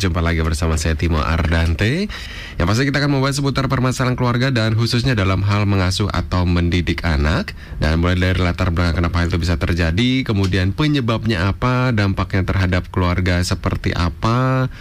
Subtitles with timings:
[0.00, 2.08] Jumpa lagi bersama saya Timo Ardante.
[2.56, 7.04] Yang pasti kita akan membahas seputar permasalahan keluarga Dan khususnya dalam hal mengasuh atau mendidik
[7.04, 7.52] anak.
[7.76, 12.88] Dan mulai dari latar belakang kenapa hal itu bisa terjadi Kemudian penyebabnya apa Dampaknya terhadap
[12.88, 14.72] keluarga seperti apa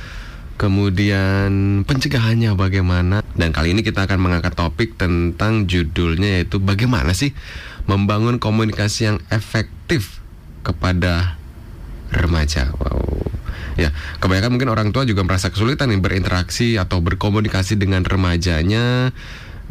[0.55, 3.19] Kemudian pencegahannya bagaimana.
[3.35, 7.35] Dan kali ini kita akan mengangkat topik tentang judulnya yaitu Bagaimana sih
[7.91, 10.23] membangun komunikasi yang efektif
[10.63, 11.35] kepada
[12.15, 12.71] remaja.
[12.79, 13.09] Wow
[13.79, 19.15] Ya, kebanyakan mungkin orang tua juga merasa kesulitan nih berinteraksi atau berkomunikasi dengan remajanya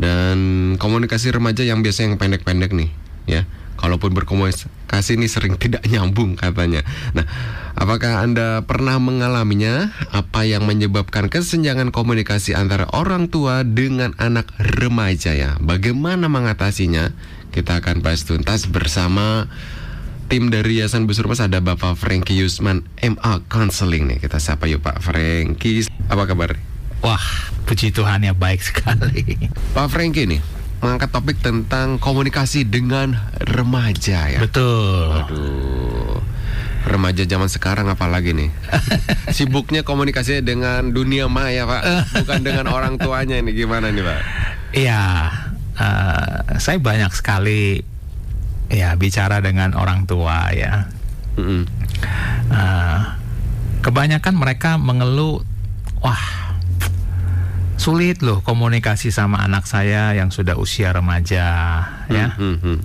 [0.01, 0.39] dan
[0.81, 2.91] komunikasi remaja yang biasanya yang pendek-pendek nih,
[3.29, 3.45] ya.
[3.79, 6.83] Kalaupun berkomunikasi ini sering tidak nyambung katanya.
[7.15, 7.23] Nah,
[7.79, 9.95] apakah Anda pernah mengalaminya?
[10.11, 15.55] Apa yang menyebabkan kesenjangan komunikasi antara orang tua dengan anak remaja ya?
[15.63, 17.15] Bagaimana mengatasinya?
[17.55, 19.47] Kita akan bahas tuntas bersama
[20.29, 24.19] tim dari Yayasan Busur Mas ada Bapak Franky Yusman MA Counseling nih.
[24.21, 25.89] Kita sapa yuk Pak Franky.
[26.13, 26.61] Apa kabar?
[27.01, 27.25] Wah,
[27.65, 29.25] puji Tuhan ya baik sekali.
[29.73, 30.41] Pak Franky nih
[30.85, 34.39] mengangkat topik tentang komunikasi dengan remaja ya.
[34.45, 35.17] Betul.
[35.17, 36.21] Aduh.
[36.89, 38.49] Remaja zaman sekarang apalagi nih
[39.37, 41.83] Sibuknya komunikasi dengan dunia maya pak
[42.23, 44.21] Bukan dengan orang tuanya ini Gimana nih pak?
[44.73, 45.05] Iya
[45.77, 47.85] uh, Saya banyak sekali
[48.69, 50.89] ya bicara dengan orang tua ya.
[51.37, 51.63] Mm -hmm.
[52.53, 53.01] uh,
[53.81, 55.45] kebanyakan mereka mengeluh,
[56.05, 56.25] wah
[57.79, 61.47] sulit loh komunikasi sama anak saya yang sudah usia remaja
[62.13, 62.37] ya.
[62.37, 62.79] Mm -hmm.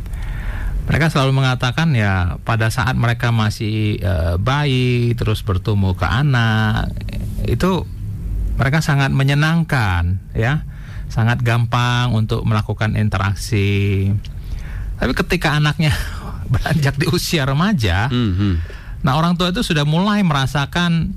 [0.84, 6.92] Mereka selalu mengatakan ya pada saat mereka masih uh, bayi terus bertumbuh ke anak
[7.47, 7.88] itu
[8.59, 10.68] mereka sangat menyenangkan ya
[11.09, 14.09] sangat gampang untuk melakukan interaksi
[15.04, 15.92] tapi ketika anaknya
[16.54, 18.54] beranjak di usia remaja, mm -hmm.
[19.04, 21.12] nah orang tua itu sudah mulai merasakan,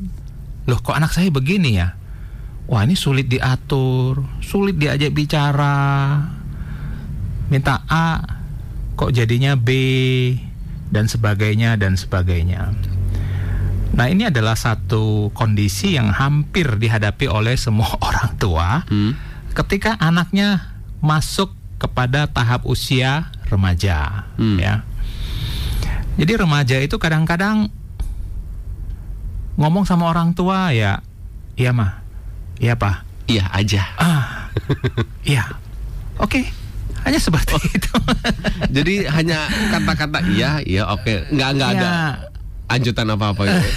[0.67, 1.95] loh kok anak saya begini ya?
[2.67, 6.19] Wah ini sulit diatur, sulit diajak bicara,
[7.47, 8.19] minta A,
[8.99, 9.71] kok jadinya B,
[10.91, 12.75] dan sebagainya dan sebagainya.
[13.95, 19.13] Nah ini adalah satu kondisi yang hampir dihadapi oleh semua orang tua hmm.
[19.55, 24.59] ketika anaknya masuk kepada tahap usia remaja hmm.
[24.59, 24.75] ya.
[26.17, 27.69] Jadi remaja itu kadang-kadang
[29.61, 31.05] ngomong sama orang tua ya,
[31.57, 32.01] iya mah,
[32.57, 33.85] iya pak, iya aja.
[34.01, 34.49] Ah,
[35.25, 35.45] iya,
[36.17, 36.45] oke, okay.
[37.05, 37.61] hanya seperti oh.
[37.69, 37.93] itu.
[38.77, 41.17] Jadi hanya kata-kata iya, iya oke, okay.
[41.33, 41.77] nggak nggak ya.
[41.81, 41.91] ada
[42.69, 43.69] anjutan apa-apa gitu.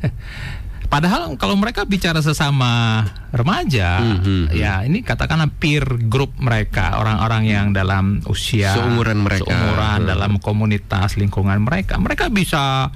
[0.86, 3.02] Padahal kalau mereka bicara sesama
[3.34, 4.42] remaja, mm -hmm.
[4.54, 10.10] ya ini katakanlah peer group mereka, orang-orang yang dalam usia seumuran mereka, seumuran hmm.
[10.10, 12.94] dalam komunitas lingkungan mereka, mereka bisa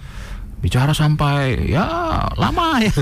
[0.61, 1.89] bicara sampai ya
[2.37, 2.93] lama ya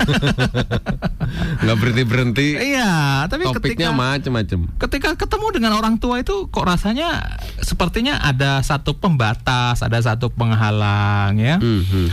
[1.66, 7.38] nggak berhenti berhenti iya tapi topiknya macam-macam ketika ketemu dengan orang tua itu kok rasanya
[7.58, 12.06] sepertinya ada satu pembatas ada satu penghalang ya mm -hmm.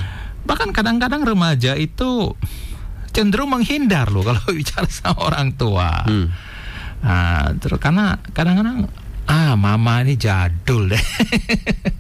[0.46, 2.38] Bahkan kadang-kadang remaja itu
[3.12, 6.06] cenderung menghindar loh kalau bicara sama orang tua.
[6.06, 6.28] Hmm.
[7.06, 8.90] Nah, terus karena kadang-kadang
[9.26, 11.06] ah mama ini jadul deh.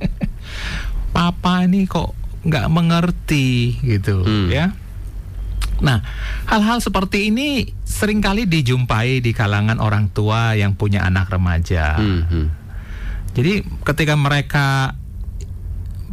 [1.15, 2.13] Papa ini kok
[2.45, 4.49] nggak mengerti gitu hmm.
[4.53, 4.69] ya.
[5.75, 5.99] Nah,
[6.47, 11.99] hal-hal seperti ini sering kali dijumpai di kalangan orang tua yang punya anak remaja.
[11.99, 12.47] Hmm, hmm.
[13.35, 14.95] Jadi ketika mereka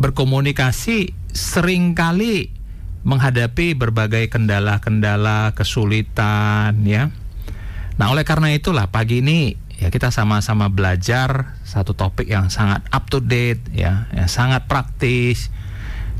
[0.02, 2.52] berkomunikasi sering kali
[3.02, 7.10] menghadapi berbagai kendala-kendala, kesulitan ya.
[7.98, 13.10] Nah, oleh karena itulah pagi ini ya kita sama-sama belajar satu topik yang sangat up
[13.10, 15.50] to date ya, yang sangat praktis.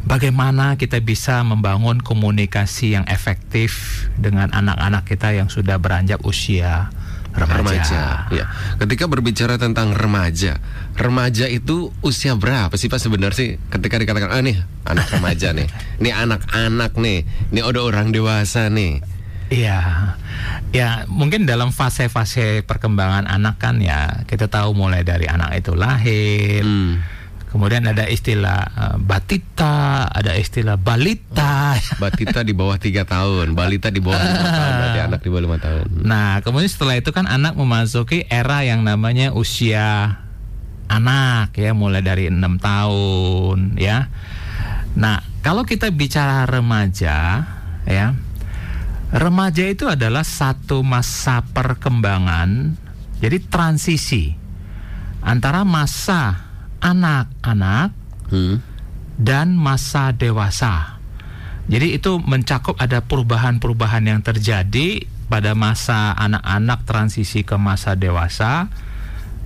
[0.03, 6.91] Bagaimana kita bisa membangun komunikasi yang efektif dengan anak-anak kita yang sudah beranjak usia
[7.33, 7.61] remaja.
[7.61, 8.03] remaja.
[8.31, 8.45] Ya.
[8.79, 10.61] Ketika berbicara tentang remaja,
[10.97, 13.51] remaja itu usia berapa sih Pak sebenarnya sih?
[13.73, 15.67] Ketika dikatakan ah nih anak remaja nih,
[15.99, 17.19] ini anak-anak nih,
[17.53, 19.01] ini udah orang dewasa nih.
[19.53, 19.81] Iya,
[20.73, 26.65] ya mungkin dalam fase-fase perkembangan anak kan ya kita tahu mulai dari anak itu lahir.
[26.65, 27.22] Hmm
[27.53, 31.77] Kemudian ada istilah uh, batita, ada istilah balita.
[32.03, 35.59] Batita di bawah tiga tahun, balita di bawah lima tahun, berarti anak di bawah lima
[35.61, 35.87] tahun.
[36.01, 40.17] Nah, kemudian setelah itu kan anak memasuki era yang namanya usia
[40.89, 44.09] anak ya, mulai dari enam tahun ya.
[44.97, 47.45] Nah, kalau kita bicara remaja
[47.85, 48.17] ya,
[49.13, 52.81] remaja itu adalah satu masa perkembangan,
[53.21, 54.33] jadi transisi
[55.21, 56.52] antara masa
[56.83, 57.95] anak-anak
[58.29, 58.59] hmm.
[59.17, 60.99] dan masa dewasa.
[61.71, 68.67] Jadi itu mencakup ada perubahan-perubahan yang terjadi pada masa anak-anak transisi ke masa dewasa.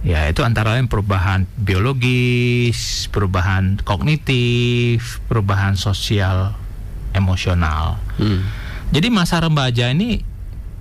[0.00, 6.56] Ya, itu antara lain perubahan biologis, perubahan kognitif, perubahan sosial,
[7.12, 8.00] emosional.
[8.16, 8.42] Hmm.
[8.94, 10.22] Jadi masa remaja ini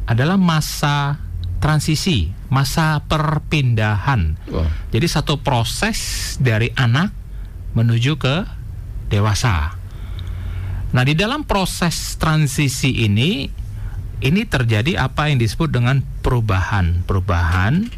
[0.06, 1.25] adalah masa
[1.66, 4.38] transisi, masa perpindahan.
[4.54, 4.70] Wah.
[4.94, 5.98] Jadi satu proses
[6.38, 7.10] dari anak
[7.74, 8.46] menuju ke
[9.10, 9.74] dewasa.
[10.94, 13.50] Nah, di dalam proses transisi ini
[14.22, 17.90] ini terjadi apa yang disebut dengan perubahan-perubahan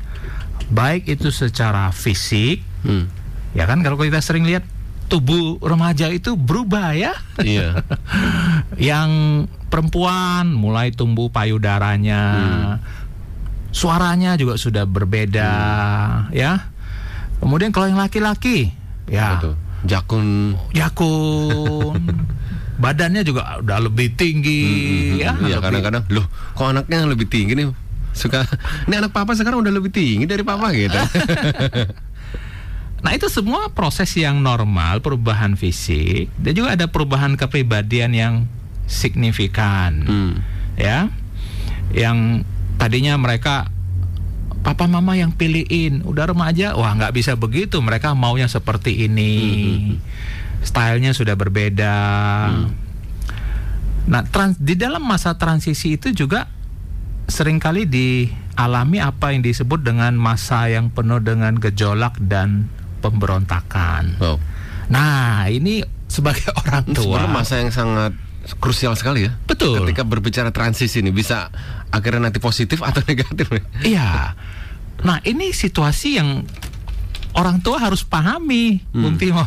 [0.72, 3.12] baik itu secara fisik, Hmm.
[3.52, 4.64] ya kan kalau kita sering lihat
[5.08, 7.14] tubuh remaja itu berubah ya.
[7.40, 7.84] Iya.
[8.92, 9.10] yang
[9.68, 12.24] perempuan mulai tumbuh payudaranya,
[13.70, 15.52] suaranya juga sudah berbeda,
[16.32, 16.72] ya.
[17.38, 18.74] Kemudian kalau yang laki-laki,
[19.06, 19.54] ya Betul.
[19.84, 20.28] Jakun.
[20.72, 22.02] jakun,
[22.84, 24.64] badannya juga udah lebih tinggi,
[25.14, 25.32] Hmm, ya.
[25.36, 27.68] Iya lebih- kadang-kadang loh kok anaknya lebih tinggi nih
[28.12, 28.42] suka
[28.84, 30.98] ini anak papa sekarang udah lebih tinggi dari papa gitu
[32.98, 38.34] Nah itu semua proses yang normal, perubahan fisik, dan juga ada perubahan kepribadian yang
[38.88, 40.02] signifikan.
[40.02, 40.34] hmm.
[40.76, 41.06] ya
[41.90, 42.42] yang
[42.78, 43.70] tadinya mereka
[44.64, 46.02] papa mama yang pilihin.
[46.06, 46.74] Udah remaja.
[46.78, 47.82] Wah nggak bisa begitu.
[47.82, 49.34] Mereka maunya seperti ini.
[50.64, 51.96] Stylenya sudah berbeda.
[54.08, 56.48] Nah trans- di dalam masa transisi itu juga
[57.28, 62.72] sering kali dialami apa yang disebut dengan masa yang penuh dengan gejolak dan
[63.04, 64.16] pemberontakan.
[64.24, 64.40] Wow
[64.88, 67.20] nah ini sebagai orang tua.
[67.20, 68.12] sebenarnya masa yang sangat
[68.56, 71.52] krusial sekali ya betul ketika berbicara transisi ini bisa
[71.92, 73.52] akhirnya nanti positif atau negatif
[73.84, 74.36] Iya.
[74.98, 76.42] Nah, ini situasi yang
[77.38, 79.46] orang tua harus pahami, Bung Timo.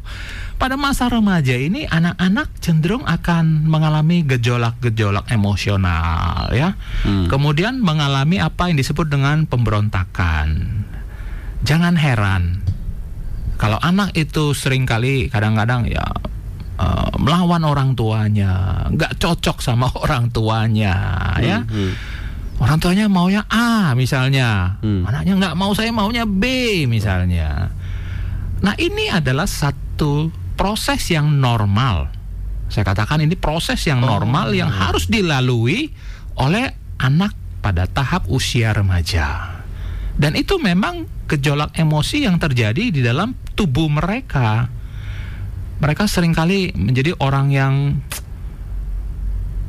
[0.60, 6.72] Pada masa remaja ini anak-anak cenderung akan mengalami gejolak-gejolak emosional ya.
[7.04, 7.28] Hmm.
[7.28, 10.48] Kemudian mengalami apa yang disebut dengan pemberontakan.
[11.60, 12.64] Jangan heran
[13.60, 16.04] kalau anak itu sering kali kadang-kadang ya
[16.76, 20.94] eh, melawan orang tuanya, nggak cocok sama orang tuanya
[21.40, 21.64] ya.
[21.64, 21.92] Hmm.
[22.56, 25.04] Orang tuanya maunya A misalnya, Hmm.
[25.04, 26.44] anaknya nggak mau saya maunya B
[26.88, 27.68] misalnya.
[28.64, 32.08] Nah ini adalah satu proses yang normal.
[32.72, 35.92] Saya katakan ini proses yang normal yang harus dilalui
[36.40, 36.66] oleh
[36.98, 39.60] anak pada tahap usia remaja.
[40.16, 44.66] Dan itu memang gejolak emosi yang terjadi di dalam tubuh mereka.
[45.76, 47.74] Mereka sering kali menjadi orang yang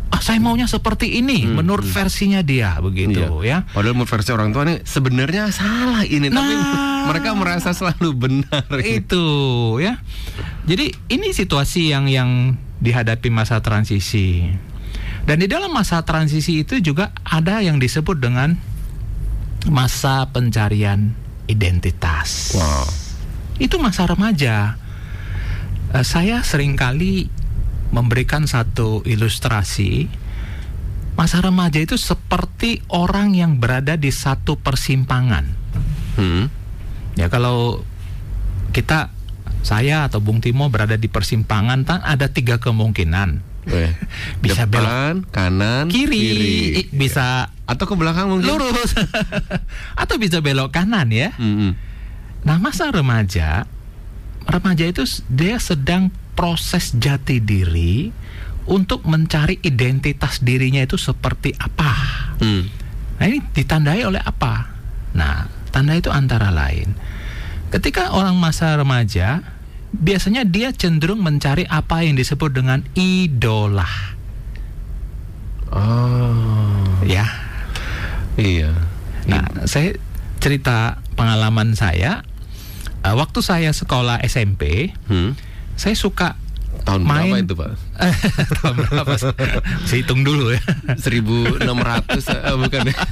[0.07, 1.93] ah saya maunya seperti ini Hmm, menurut hmm.
[1.93, 3.67] versinya dia begitu ya.
[3.75, 7.11] Padahal menurut versi orang tua nih sebenarnya salah ini tapi Nah.
[7.11, 8.63] mereka merasa selalu benar.
[8.99, 9.25] itu
[9.83, 9.99] ya.
[10.63, 14.47] Jadi ini situasi yang yang dihadapi masa transisi.
[15.27, 18.55] Dan di dalam masa transisi itu juga ada yang disebut dengan
[19.67, 21.11] masa pencarian
[21.51, 22.55] identitas.
[22.55, 22.87] Wow.
[23.59, 24.79] Itu masa remaja.
[25.89, 27.31] Eh, saya sering kali
[27.89, 30.07] memberikan satu ilustrasi.
[31.13, 35.45] Masa remaja itu seperti orang yang berada di satu persimpangan.
[36.13, 36.45] Hmm.
[37.17, 37.81] Ya kalau
[38.69, 39.09] kita
[39.65, 43.41] saya atau Bung Timo berada di persimpangan kan ada tiga kemungkinan.
[43.65, 43.91] Eh,
[44.43, 46.23] Bisa depan, kanan, Kiri,
[46.77, 48.47] i- bisa atau ke belakang mungkin.
[48.47, 48.95] lurus
[50.01, 51.33] atau bisa belok kanan ya.
[51.35, 51.71] Hmm, hmm.
[52.45, 53.65] Nah, masa remaja
[54.47, 58.09] remaja itu dia sedang proses jati diri
[58.67, 61.91] untuk mencari identitas dirinya itu seperti apa.
[62.39, 62.67] Hmm.
[63.17, 64.71] Nah ini ditandai oleh apa?
[65.15, 66.95] Nah tanda itu antara lain
[67.67, 69.43] ketika orang masa remaja
[69.91, 74.15] biasanya dia cenderung mencari apa yang disebut dengan idola
[75.67, 77.03] Oh.
[77.03, 77.27] ya.
[78.39, 78.71] Iya.
[79.27, 79.99] Nah saya
[80.39, 82.23] cerita pengalaman saya
[83.07, 85.33] eh, waktu saya sekolah SMP Hmm.
[85.73, 86.35] saya suka
[86.79, 87.71] Tahun berapa Main- itu, Pak?
[88.57, 89.11] tahun berapa?
[89.83, 90.61] Saya hitung dulu ya.
[90.95, 91.59] 1600
[92.29, 92.95] eh, bukan ya?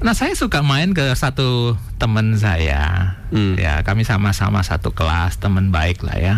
[0.00, 3.54] Nah saya suka main ke satu teman saya, Hmm.
[3.54, 6.36] ya kami sama-sama satu kelas teman baik lah ya.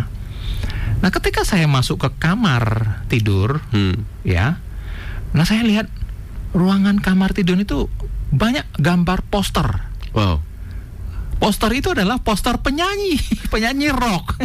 [1.00, 4.04] Nah ketika saya masuk ke kamar tidur, Hmm.
[4.20, 4.60] ya,
[5.30, 5.88] nah saya lihat
[6.52, 7.88] ruangan kamar tidur itu
[8.30, 9.88] banyak gambar poster.
[10.12, 10.44] Wow.
[11.44, 13.20] Poster itu adalah poster penyanyi,
[13.52, 14.40] penyanyi rock.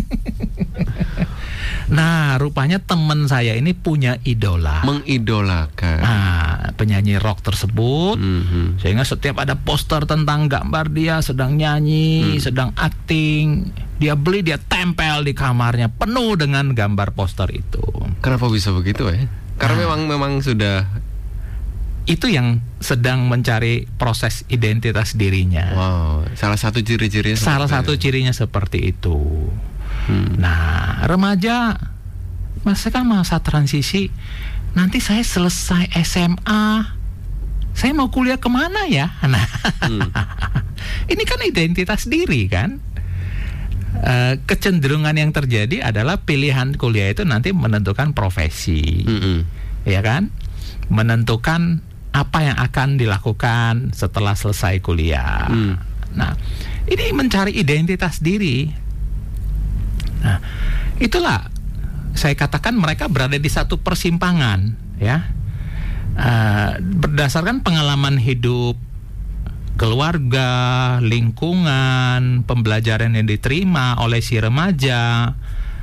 [1.89, 4.86] nah rupanya teman saya ini punya idola.
[4.86, 5.98] Mengidolakan.
[5.98, 8.77] Nah, penyanyi rock tersebut Mhm.
[8.77, 15.25] sehingga setiap ada poster tentang gambar dia sedang nyanyi, sedang acting, dia beli dia tempel
[15.25, 17.82] di kamarnya penuh dengan gambar poster itu.
[18.22, 19.25] Kenapa bisa begitu ya?
[19.58, 19.84] Karena Nah.
[19.89, 20.86] memang memang sudah
[22.03, 25.65] Itu yang sedang mencari proses identitas dirinya.
[25.72, 28.08] wow, salah satu ciri-cirinya Salah satu itu.
[28.10, 29.18] cirinya seperti itu.
[30.08, 30.38] Hmm.
[30.38, 31.77] Nah, remaja
[32.62, 34.10] masa kan masa transisi.
[34.70, 36.94] Nanti saya selesai SMA,
[37.74, 39.13] saya mau kuliah ke mana ya?
[39.25, 39.46] Nah,
[39.86, 40.10] Hmm.
[41.08, 42.82] ini kan identitas diri kan.
[44.00, 49.44] Eh, kecenderungan yang terjadi adalah pilihan kuliah itu nanti menentukan profesi, Mm-mm.
[49.84, 50.32] ya kan?
[50.88, 55.45] Menentukan apa yang akan dilakukan setelah selesai kuliah.
[55.45, 55.77] Hmm.
[56.17, 56.33] Nah,
[56.89, 58.65] ini mencari identitas diri.
[60.25, 60.41] Nah,
[60.97, 61.47] itulah
[62.17, 65.29] saya katakan mereka berada di satu persimpangan, ya.
[66.19, 68.75] Eh, berdasarkan pengalaman hidup,
[69.79, 75.37] keluarga, lingkungan, pembelajaran yang diterima oleh si remaja.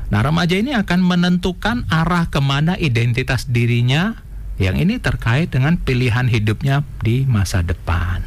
[0.07, 4.26] Nah, remaja ini akan menentukan arah ke mana identitas dirinya
[4.57, 8.25] yang ini terkait dengan pilihan hidupnya di masa depan.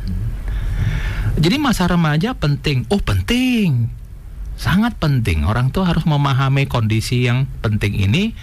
[1.40, 2.86] Jadi masa remaja penting.
[2.92, 3.90] Oh, penting.
[4.60, 5.48] Sangat penting.
[5.48, 8.36] Orang tua harus memahami kondisi yang penting ini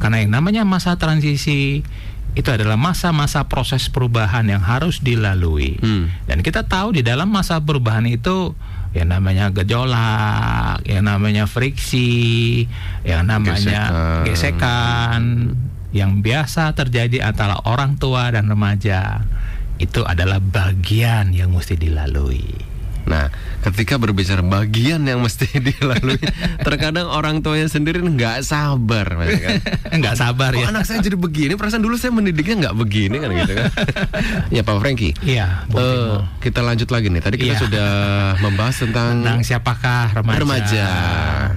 [0.00, 1.84] karena yang namanya masa transisi
[2.32, 5.76] itu adalah masa-masa proses perubahan yang harus dilalui.
[5.82, 6.08] Hmm.
[6.24, 8.54] Dan kita tahu di dalam masa perubahan itu
[8.90, 12.66] yang namanya gejolak, yang namanya friksi,
[13.06, 14.26] yang namanya Gesekan.
[14.26, 15.22] gesekan,
[15.90, 19.26] yang biasa terjadi antara orang tua dan remaja
[19.76, 22.68] itu adalah bagian yang mesti dilalui.
[23.00, 23.32] Nah,
[23.64, 26.20] ketika berbicara bagian yang mesti dilalui,
[26.60, 29.56] terkadang orang tuanya sendiri nggak sabar, Mas, kan?
[29.96, 30.66] Enggak sabar Kok ya.
[30.68, 31.56] anak saya jadi begini?
[31.56, 33.66] Perasaan dulu saya mendidiknya nggak begini kan gitu kan?
[34.54, 35.10] ya Pak Franky.
[35.24, 36.28] Iya, Timo.
[36.38, 37.22] kita lanjut lagi nih.
[37.24, 37.60] Tadi kita Iya.
[37.64, 37.90] sudah
[38.38, 40.38] membahas tentang tentang siapakah remaja.
[40.38, 40.86] remaja.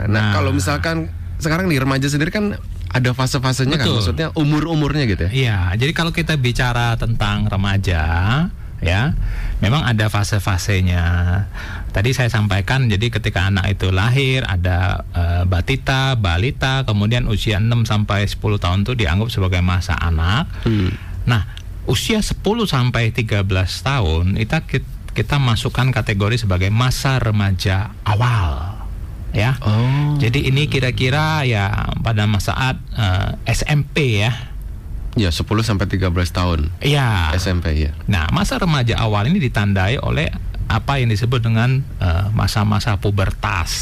[0.10, 2.56] Nah, kalau misalkan sekarang nih remaja sendiri kan
[2.94, 5.32] ada fase-fasenya kan, maksudnya umur-umurnya gitu ya.
[5.34, 8.06] Iya, jadi kalau kita bicara tentang remaja,
[8.86, 9.18] ya,
[9.66, 11.06] memang ada fase-fasenya.
[11.90, 17.90] Tadi saya sampaikan, jadi ketika anak itu lahir ada eh, batita, balita, kemudian usia 6
[17.90, 20.54] sampai 10 tahun itu dianggap sebagai masa anak.
[20.62, 20.94] Hmm.
[21.26, 21.50] Nah,
[21.90, 22.38] usia 10
[22.70, 23.42] sampai 13
[23.82, 24.58] tahun kita
[25.14, 28.83] kita masukkan kategori sebagai masa remaja awal.
[29.34, 29.58] Ya.
[29.66, 30.14] Oh.
[30.22, 34.32] Jadi ini kira-kira ya pada saat eh, SMP ya.
[35.14, 37.34] Ya 10 sampai 13 tahun Iya.
[37.38, 37.92] SMP ya.
[38.10, 40.30] Nah, masa remaja awal ini ditandai oleh
[40.70, 43.74] apa yang disebut dengan eh, masa-masa pubertas.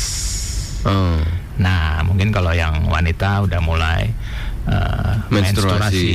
[0.88, 1.20] Oh.
[1.60, 4.12] Nah, mungkin kalau yang wanita udah mulai
[4.68, 5.76] eh, Menstruasi.
[5.92, 6.12] menstruasi.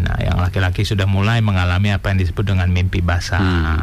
[0.00, 3.40] Nah, yang laki-laki sudah mulai mengalami apa yang disebut dengan mimpi basah.
[3.40, 3.80] Hmm.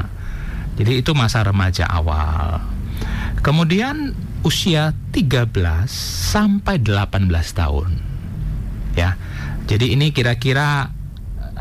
[0.78, 2.60] Jadi itu masa remaja awal.
[3.40, 5.50] Kemudian usia 13
[6.30, 7.26] sampai 18
[7.58, 7.98] tahun.
[8.94, 9.18] Ya.
[9.66, 10.94] Jadi ini kira-kira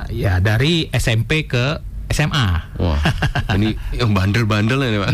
[0.05, 1.81] eh, ya dari SMP ke
[2.13, 2.77] SMA.
[2.77, 3.01] Wah,
[3.57, 5.11] ini yang bandel-bandel ini Pak.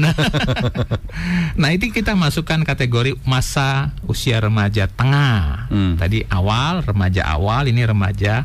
[1.55, 5.71] Nah, itu kita masukkan kategori masa usia remaja tengah.
[5.71, 5.95] Hmm.
[5.95, 8.45] Tadi awal, remaja awal, ini remaja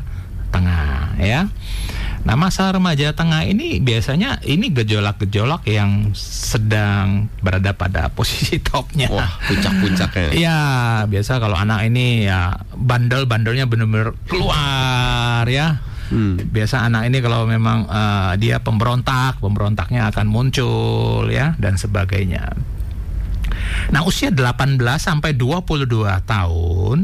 [0.54, 1.50] tengah, ya.
[2.26, 9.06] Nah, masa remaja tengah ini biasanya ini gejolak-gejolak yang sedang berada pada posisi topnya.
[9.14, 10.34] Wah, puncak-puncaknya.
[10.34, 10.60] Iya,
[11.06, 15.78] biasa kalau anak ini ya bandel-bandelnya benar-benar keluar ya.
[16.10, 16.34] Hmm.
[16.50, 22.42] Biasa anak ini kalau memang eh, dia pemberontak, pemberontaknya akan muncul ya dan sebagainya.
[23.94, 25.86] Nah, usia 18 sampai 22
[26.26, 26.98] tahun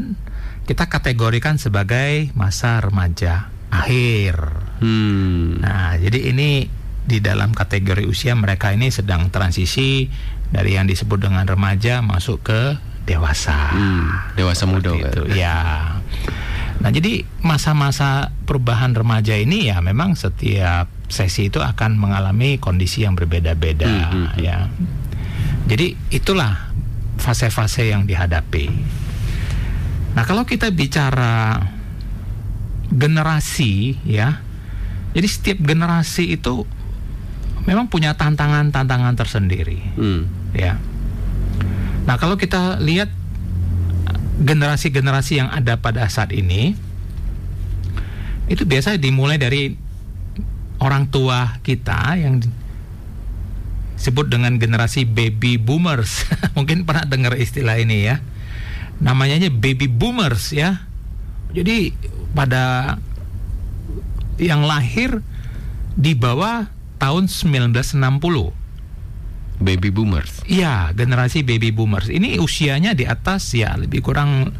[0.67, 4.35] kita kategorikan sebagai masa remaja akhir.
[4.83, 5.57] Hmm.
[5.63, 6.69] Nah, jadi ini
[7.03, 10.07] di dalam kategori usia mereka ini sedang transisi
[10.53, 12.61] dari yang disebut dengan remaja masuk ke
[13.03, 13.73] dewasa.
[13.73, 15.11] Hmm, dewasa muda kan.
[15.11, 15.59] itu, ya.
[16.83, 23.15] Nah, jadi masa-masa perubahan remaja ini ya memang setiap sesi itu akan mengalami kondisi yang
[23.15, 24.39] berbeda-beda Hmm, hmm, hmm.
[24.39, 24.57] ya.
[25.63, 26.71] Jadi itulah
[27.19, 28.67] fase-fase yang dihadapi.
[30.13, 31.57] Nah, kalau kita bicara
[32.91, 34.41] generasi ya.
[35.13, 36.65] Jadi setiap generasi itu
[37.63, 40.27] memang punya tantangan-tantangan tersendiri Hmm.
[40.51, 40.81] ya.
[42.03, 43.07] Nah, kalau kita lihat
[44.43, 46.75] generasi-generasi yang ada pada saat ini
[48.51, 49.71] itu biasa dimulai dari
[50.83, 52.43] orang tua kita yang
[53.95, 56.27] disebut dengan generasi baby boomers.
[56.59, 58.19] Mungkin pernah dengar istilah ini ya.
[58.99, 60.83] Namanya aja baby boomers ya.
[61.55, 61.95] Jadi
[62.33, 62.97] pada
[64.41, 65.21] yang lahir
[65.93, 68.53] di bawah tahun 1960.
[69.63, 70.43] Baby boomers.
[70.49, 72.09] Iya, generasi baby boomers.
[72.09, 74.51] Ini usianya di atas ya lebih kurang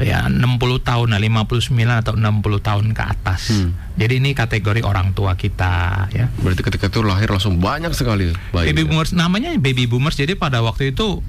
[0.00, 1.70] ya 60 tahun, nah 59
[2.02, 3.54] atau 60 tahun ke atas.
[3.54, 3.70] Hmm.
[3.94, 6.26] Jadi ini kategori orang tua kita ya.
[6.42, 8.74] Berarti ketika itu lahir langsung banyak sekali bayi.
[8.74, 11.22] Baby boomers namanya baby boomers jadi pada waktu itu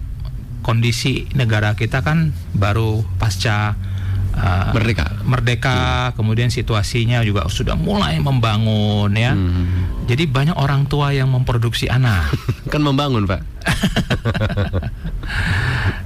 [0.66, 3.78] kondisi negara kita kan baru pasca
[4.36, 5.06] uh, Merdeka.
[5.24, 5.80] merdeka,
[6.14, 9.32] kemudian situasinya juga sudah mulai membangun ya.
[9.34, 10.06] Hmm.
[10.06, 12.30] Jadi banyak orang tua yang memproduksi anak.
[12.74, 13.42] kan membangun, Pak.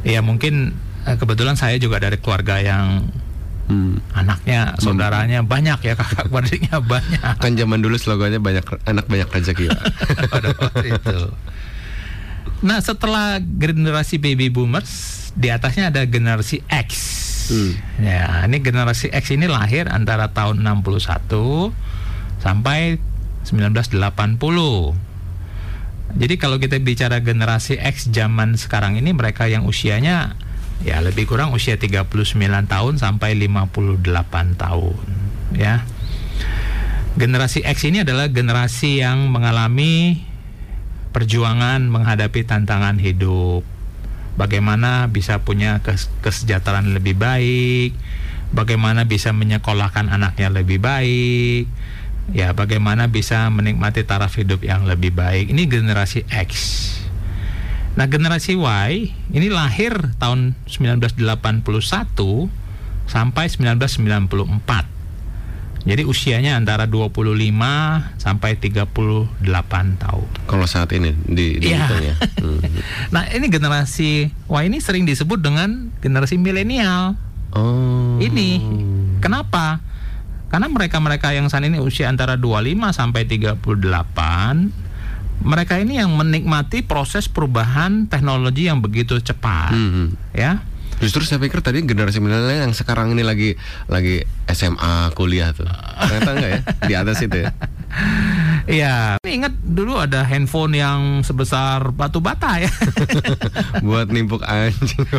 [0.14, 0.72] ya mungkin
[1.04, 3.10] eh, kebetulan saya juga dari keluarga yang
[3.70, 4.02] Hmm.
[4.18, 7.38] anaknya, saudaranya banyak ya, kakak adiknya banyak.
[7.38, 9.70] Kan zaman dulu slogannya banyak anak banyak rezeki,
[10.26, 11.18] pada waktu itu.
[12.66, 16.90] Nah, setelah generasi baby boomers, di atasnya ada generasi X.
[17.50, 17.74] Hmm.
[17.98, 21.74] Ya, ini generasi X ini lahir antara tahun 61
[22.40, 23.02] sampai
[23.44, 23.90] 1980.
[26.10, 30.34] Jadi kalau kita bicara generasi X zaman sekarang ini mereka yang usianya
[30.82, 32.08] ya lebih kurang usia 39
[32.66, 34.00] tahun sampai 58
[34.56, 35.06] tahun,
[35.54, 35.84] ya.
[37.20, 40.24] Generasi X ini adalah generasi yang mengalami
[41.12, 43.66] perjuangan menghadapi tantangan hidup.
[44.40, 47.92] Bagaimana bisa punya kes- kesejahteraan lebih baik,
[48.56, 51.68] bagaimana bisa menyekolahkan anaknya lebih baik,
[52.32, 55.52] ya bagaimana bisa menikmati taraf hidup yang lebih baik.
[55.52, 56.52] Ini generasi X.
[58.00, 62.48] Nah, generasi Y ini lahir tahun 1981
[63.10, 64.99] sampai 1994.
[65.88, 67.40] Jadi usianya antara 25
[68.20, 69.32] sampai 38
[69.96, 70.28] tahun.
[70.44, 71.88] Kalau saat ini di, di Iya.
[72.00, 72.16] ya.
[72.40, 72.64] Hmm.
[73.12, 77.20] Nah, ini generasi Y ini sering disebut dengan generasi milenial.
[77.52, 78.16] Oh.
[78.20, 78.60] Ini
[79.20, 79.84] kenapa?
[80.50, 83.60] Karena mereka-mereka yang saat ini usia antara 25 sampai 38
[85.40, 90.08] mereka ini yang menikmati proses perubahan teknologi yang begitu cepat, Hmm, hmm.
[90.36, 90.60] ya.
[91.00, 93.56] Justru saya pikir tadi generasi milenial yang sekarang ini lagi
[93.88, 95.68] lagi SMA kuliah tuh.
[95.68, 96.60] Ternyata enggak ya?
[96.86, 97.50] Di atas itu ya.
[98.70, 102.70] Iya, ingat dulu ada handphone yang sebesar batu bata ya.
[103.88, 105.10] Buat nimpuk anjing.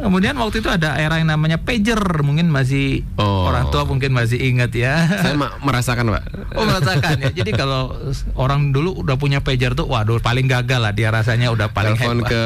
[0.00, 3.44] Kemudian waktu itu ada era yang namanya pager, mungkin masih Oh.
[3.46, 5.04] orang tua mungkin masih ingat ya.
[5.20, 6.24] saya merasakan, Pak.
[6.56, 7.30] Oh merasakan ya.
[7.34, 7.92] Jadi kalau
[8.34, 12.24] orang dulu udah punya pager tuh, waduh paling gagal lah dia rasanya udah paling telepon
[12.24, 12.32] hebat.
[12.32, 12.44] ke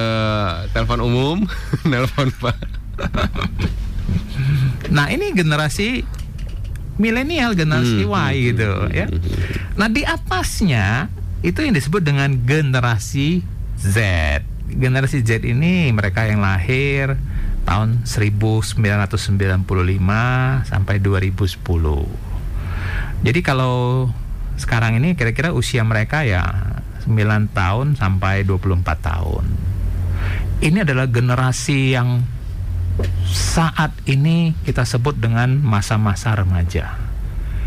[0.74, 1.36] telepon umum,
[1.86, 2.56] telepon Pak.
[4.88, 6.02] Nah ini generasi
[6.96, 9.06] milenial, generasi Hmm, Y gitu ya.
[9.76, 11.12] Nah di atasnya
[11.44, 13.44] itu yang disebut dengan generasi
[13.78, 13.96] Z.
[14.66, 17.14] Generasi Z ini mereka yang lahir
[17.68, 18.78] tahun 1995
[20.66, 22.06] sampai 2010.
[23.26, 24.08] Jadi kalau
[24.56, 26.42] sekarang ini kira-kira usia mereka ya
[27.04, 29.44] 9 tahun sampai 24 tahun.
[30.64, 32.24] Ini adalah generasi yang
[33.28, 36.96] saat ini kita sebut dengan masa-masa remaja.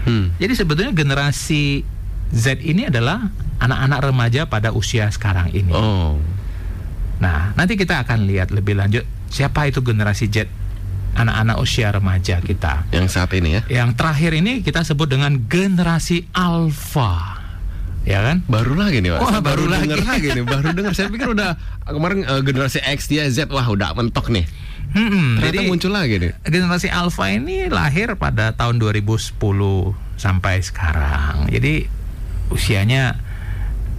[0.07, 0.33] Hmm.
[0.41, 1.85] Jadi sebetulnya generasi
[2.29, 5.73] Z ini adalah anak-anak remaja pada usia sekarang ini.
[5.73, 6.17] Oh.
[7.19, 10.49] Nah, nanti kita akan lihat lebih lanjut siapa itu generasi Z
[11.17, 12.87] anak-anak usia remaja kita.
[12.95, 13.61] Yang saat ini ya.
[13.67, 17.39] Yang terakhir ini kita sebut dengan generasi alpha.
[18.07, 18.41] Ya kan?
[18.47, 19.19] Baru lagi nih, Pak.
[19.21, 20.07] Wah, Saya baru denger lagi.
[20.07, 20.93] lagi nih, baru dengar.
[20.95, 24.47] Saya pikir udah kemarin eh, generasi X dia Z wah udah mentok nih.
[24.89, 26.31] Hmm, Ternyata jadi muncul lagi nih.
[26.43, 29.37] generasi alpha ini lahir pada tahun 2010
[30.15, 31.45] sampai sekarang.
[31.47, 31.85] Jadi
[32.49, 33.21] usianya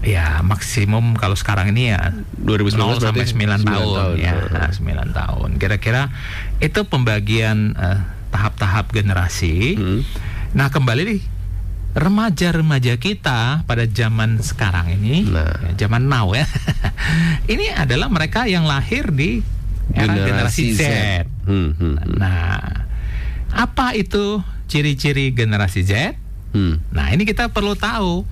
[0.00, 4.70] ya maksimum kalau sekarang ini ya 2019 0 sampai berarti 9 tahun, ya, Nah, nah,
[4.72, 5.50] 9 tahun.
[5.56, 6.02] Kira-kira
[6.58, 8.00] itu pembagian eh,
[8.30, 9.76] tahap-tahap generasi.
[9.76, 10.00] Hmm.
[10.50, 11.20] Nah, kembali nih
[11.92, 15.74] remaja-remaja kita pada zaman sekarang ini, Nah.
[15.74, 16.46] ya, zaman now ya.
[17.52, 19.42] ini adalah mereka yang lahir di
[19.94, 20.82] era generasi, Z.
[21.46, 22.16] Hmm, hmm, hmm.
[22.18, 22.86] Nah,
[23.50, 24.38] apa itu
[24.70, 26.14] ciri-ciri generasi Z?
[26.54, 26.82] Hmm.
[26.90, 28.26] Nah, ini kita perlu tahu.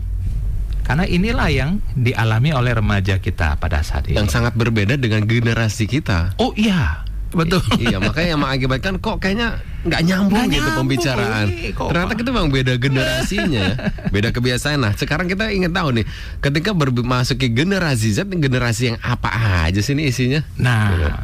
[0.89, 4.17] Karena inilah yang dialami oleh remaja kita pada saat ini.
[4.17, 6.33] Yang sangat berbeda dengan generasi kita.
[6.41, 7.61] Oh iya, betul.
[7.77, 11.47] iya, makanya yang mengakibatkan kok kayaknya nggak nyambung Nggak gitu nyambung, pembicaraan.
[11.77, 13.75] Ternyata kita memang beda generasinya, ya.
[14.09, 14.81] beda kebiasaan.
[14.81, 16.07] Nah, sekarang kita ingin tahu nih,
[16.41, 19.29] ketika masuk ke generasi Z, generasi yang apa
[19.69, 20.41] aja sih ini isinya?
[20.59, 21.23] Nah,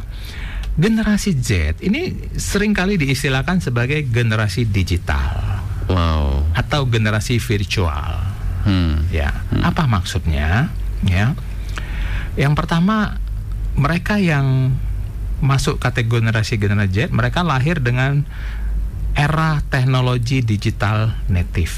[0.75, 6.41] generasi Z ini sering kali diistilahkan sebagai generasi digital Wow.
[6.57, 8.17] atau generasi virtual.
[8.65, 9.05] Hmm.
[9.13, 10.73] Ya, apa maksudnya?
[11.05, 11.37] Ya,
[12.33, 13.21] yang pertama
[13.77, 14.73] mereka yang
[15.45, 18.25] masuk kategori generasi generasi Z, mereka lahir dengan
[19.15, 21.73] era teknologi digital native.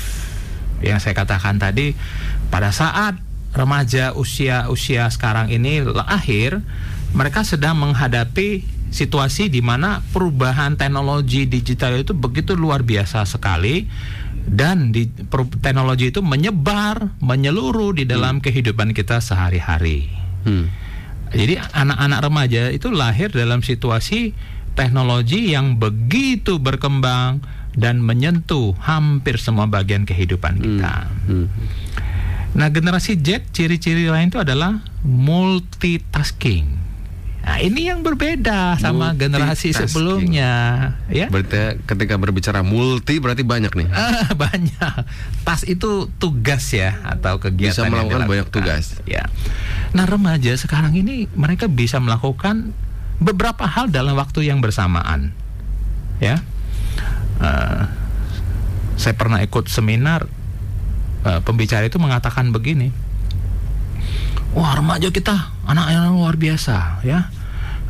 [0.82, 1.93] Yang saya katakan tadi,
[2.49, 3.17] pada saat
[3.53, 6.62] remaja usia-usia sekarang ini lahir,
[7.13, 13.84] mereka sedang menghadapi situasi di mana perubahan teknologi digital itu begitu luar biasa sekali
[14.47, 15.12] dan di
[15.60, 18.43] teknologi itu menyebar, menyeluruh di dalam hmm.
[18.47, 20.08] kehidupan kita sehari-hari.
[20.47, 20.71] Hmm.
[21.33, 24.31] Jadi anak-anak remaja itu lahir dalam situasi
[24.77, 27.41] teknologi yang begitu berkembang
[27.77, 31.09] dan menyentuh hampir semua bagian kehidupan kita.
[31.29, 31.45] Hmm.
[31.45, 31.47] Hmm.
[32.57, 36.87] Nah, generasi Z ciri-ciri lain itu adalah multitasking.
[37.47, 40.51] Nah, ini yang berbeda sama generasi sebelumnya,
[41.07, 41.31] ya.
[41.31, 43.88] Berarti ketika berbicara multi berarti banyak nih.
[43.95, 45.07] Ah, banyak.
[45.47, 48.99] Tas itu tugas ya atau kegiatan bisa melakukan banyak tugas.
[49.07, 49.31] Ya.
[49.95, 52.75] Nah, remaja sekarang ini mereka bisa melakukan
[53.23, 55.31] beberapa hal dalam waktu yang bersamaan.
[56.19, 56.43] Ya.
[57.39, 57.88] Uh,
[58.99, 60.27] saya pernah ikut seminar
[61.23, 62.91] uh, pembicara itu mengatakan begini.
[64.51, 67.29] Wah remaja kita anak yang luar biasa ya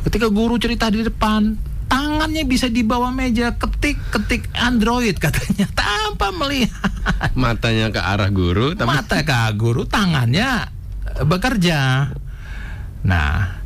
[0.08, 1.52] Ketika guru cerita di depan,
[1.84, 6.72] tangannya bisa di bawah meja ketik-ketik Android katanya tanpa melihat.
[7.36, 8.88] Matanya ke arah guru, tapi...
[8.88, 10.64] mata ke arah guru, tangannya
[11.28, 12.08] bekerja.
[13.04, 13.60] Nah,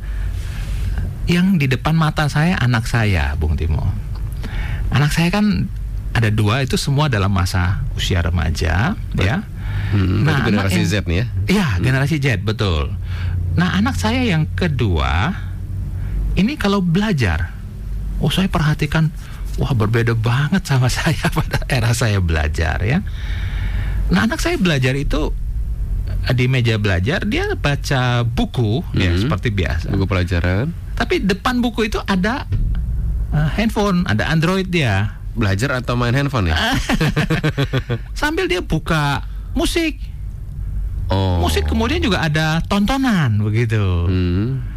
[1.31, 3.87] yang di depan mata saya anak saya, Bung Timo.
[4.91, 5.71] Anak saya kan
[6.11, 9.47] ada dua itu semua dalam masa usia remaja, ya.
[9.95, 11.25] Hmm, nah, generasi yang, Z nih ya?
[11.47, 12.91] Iya, generasi Z betul.
[13.55, 15.31] Nah, anak saya yang kedua
[16.33, 17.53] ini kalau belajar,
[18.17, 19.13] oh saya perhatikan,
[19.61, 23.05] wah berbeda banget sama saya pada era saya belajar ya.
[24.09, 25.31] Nah anak saya belajar itu
[26.27, 29.01] eh, di meja belajar dia baca buku mm -hmm.
[29.01, 29.87] ya seperti biasa.
[29.93, 30.73] Buku pelajaran.
[30.93, 32.45] Tapi depan buku itu ada
[33.33, 35.17] uh, handphone, ada Android dia.
[35.33, 36.57] Belajar atau main handphone ya?
[38.21, 39.25] Sambil dia buka
[39.57, 39.97] musik.
[41.09, 41.41] Oh.
[41.41, 43.81] Musik kemudian juga ada tontonan begitu.
[43.81, 44.72] Hmm.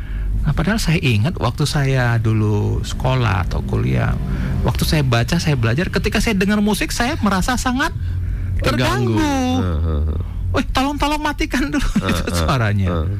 [0.47, 4.15] Nah, padahal saya ingat waktu saya dulu sekolah atau kuliah,
[4.63, 7.91] waktu saya baca, saya belajar, ketika saya dengar musik, saya merasa sangat
[8.63, 9.19] terganggu.
[9.19, 10.23] terganggu.
[10.55, 12.89] Uh, tolong-tolong matikan dulu uh, itu suaranya.
[12.95, 13.19] Uh, uh.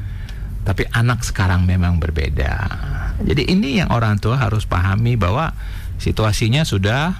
[0.63, 2.55] Tapi anak sekarang memang berbeda.
[3.23, 5.51] Jadi ini yang orang tua harus pahami bahwa
[5.99, 7.11] situasinya sudah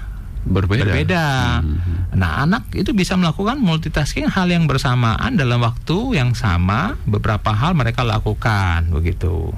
[0.48, 0.88] berbeda.
[0.88, 1.26] berbeda.
[1.60, 2.16] Hmm.
[2.16, 7.76] Nah, anak itu bisa melakukan multitasking hal yang bersamaan dalam waktu yang sama, beberapa hal
[7.76, 9.52] mereka lakukan begitu.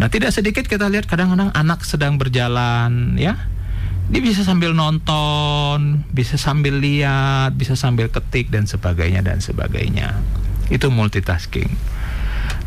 [0.00, 3.36] Nah, tidak sedikit kita lihat kadang-kadang anak sedang berjalan, ya.
[4.12, 10.20] Dia bisa sambil nonton, bisa sambil lihat, bisa sambil ketik dan sebagainya dan sebagainya.
[10.68, 11.70] Itu multitasking.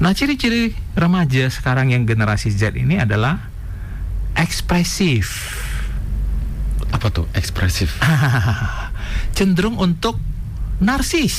[0.02, 3.48] Nah, ciri-ciri remaja sekarang yang generasi Z ini adalah
[4.36, 5.56] ekspresif.
[6.92, 8.00] Apa tuh ekspresif?
[9.36, 10.20] Cenderung untuk
[10.80, 11.36] narsis.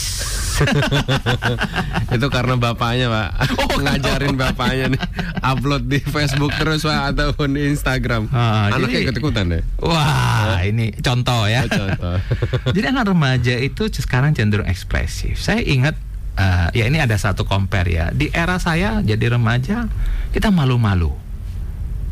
[2.17, 3.29] itu karena bapaknya pak.
[3.61, 5.03] Oh, ngajarin bapaknya nih
[5.45, 8.33] upload di Facebook terus pak ataupun di Instagram.
[8.33, 9.63] Ah, anaknya ikut ikutan deh.
[9.85, 11.69] Wah ini contoh ya.
[11.69, 12.17] Oh, contoh.
[12.77, 15.37] jadi anak remaja itu sekarang cenderung ekspresif.
[15.37, 15.97] Saya ingat
[16.41, 18.07] uh, ya ini ada satu compare ya.
[18.17, 19.91] Di era saya jadi remaja
[20.33, 21.13] kita malu-malu.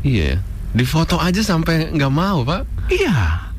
[0.05, 0.45] Iya.
[0.75, 2.69] Di foto aja sampai nggak mau pak.
[2.93, 3.54] Iya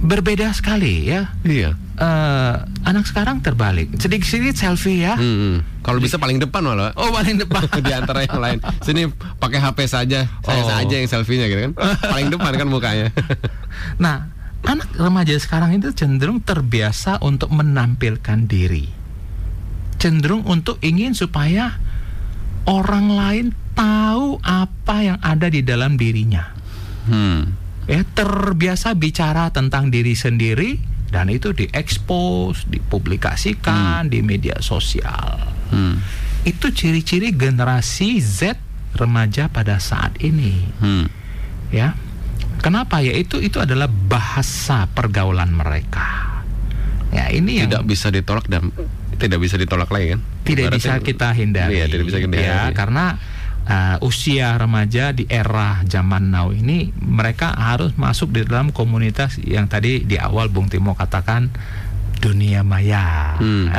[0.00, 2.54] berbeda sekali ya iya uh,
[2.88, 3.92] anak sekarang terbalik.
[4.00, 5.14] Sedikit-sedikit selfie ya.
[5.14, 6.96] Hmm, Kalau bisa paling depan malah.
[6.96, 8.58] Oh, paling depan di antara yang lain.
[8.80, 9.06] Sini
[9.38, 10.26] pakai HP saja.
[10.42, 10.68] Saya oh.
[10.68, 11.72] saja yang selfie-nya gitu kan.
[12.00, 13.08] paling depan kan mukanya.
[14.04, 14.32] nah,
[14.64, 18.88] anak remaja sekarang itu cenderung terbiasa untuk menampilkan diri.
[20.00, 21.76] Cenderung untuk ingin supaya
[22.64, 26.56] orang lain tahu apa yang ada di dalam dirinya.
[27.04, 27.59] Hmm.
[27.90, 30.78] Ya, terbiasa bicara tentang diri sendiri
[31.10, 34.12] dan itu diekspos, dipublikasikan hmm.
[34.14, 35.42] di media sosial.
[35.74, 35.98] Hmm.
[36.46, 38.54] Itu ciri-ciri generasi Z
[38.94, 40.70] remaja pada saat ini.
[40.78, 41.10] Hmm.
[41.74, 41.98] Ya.
[42.62, 43.10] Kenapa ya?
[43.10, 46.38] Itu itu adalah bahasa pergaulan mereka.
[47.10, 48.70] Ya, ini yang tidak bisa ditolak dan
[49.18, 50.20] tidak bisa ditolak lagi kan?
[50.46, 51.74] Tidak Ibaratnya, bisa kita hindari.
[51.74, 52.46] Iya, tidak bisa kita hindari.
[52.46, 53.18] Ya, karena
[53.70, 59.70] uh, usia remaja di era zaman now ini mereka harus masuk di dalam komunitas yang
[59.70, 61.54] tadi di awal Bung Timo katakan
[62.20, 63.38] dunia maya.
[63.38, 63.72] Hmm.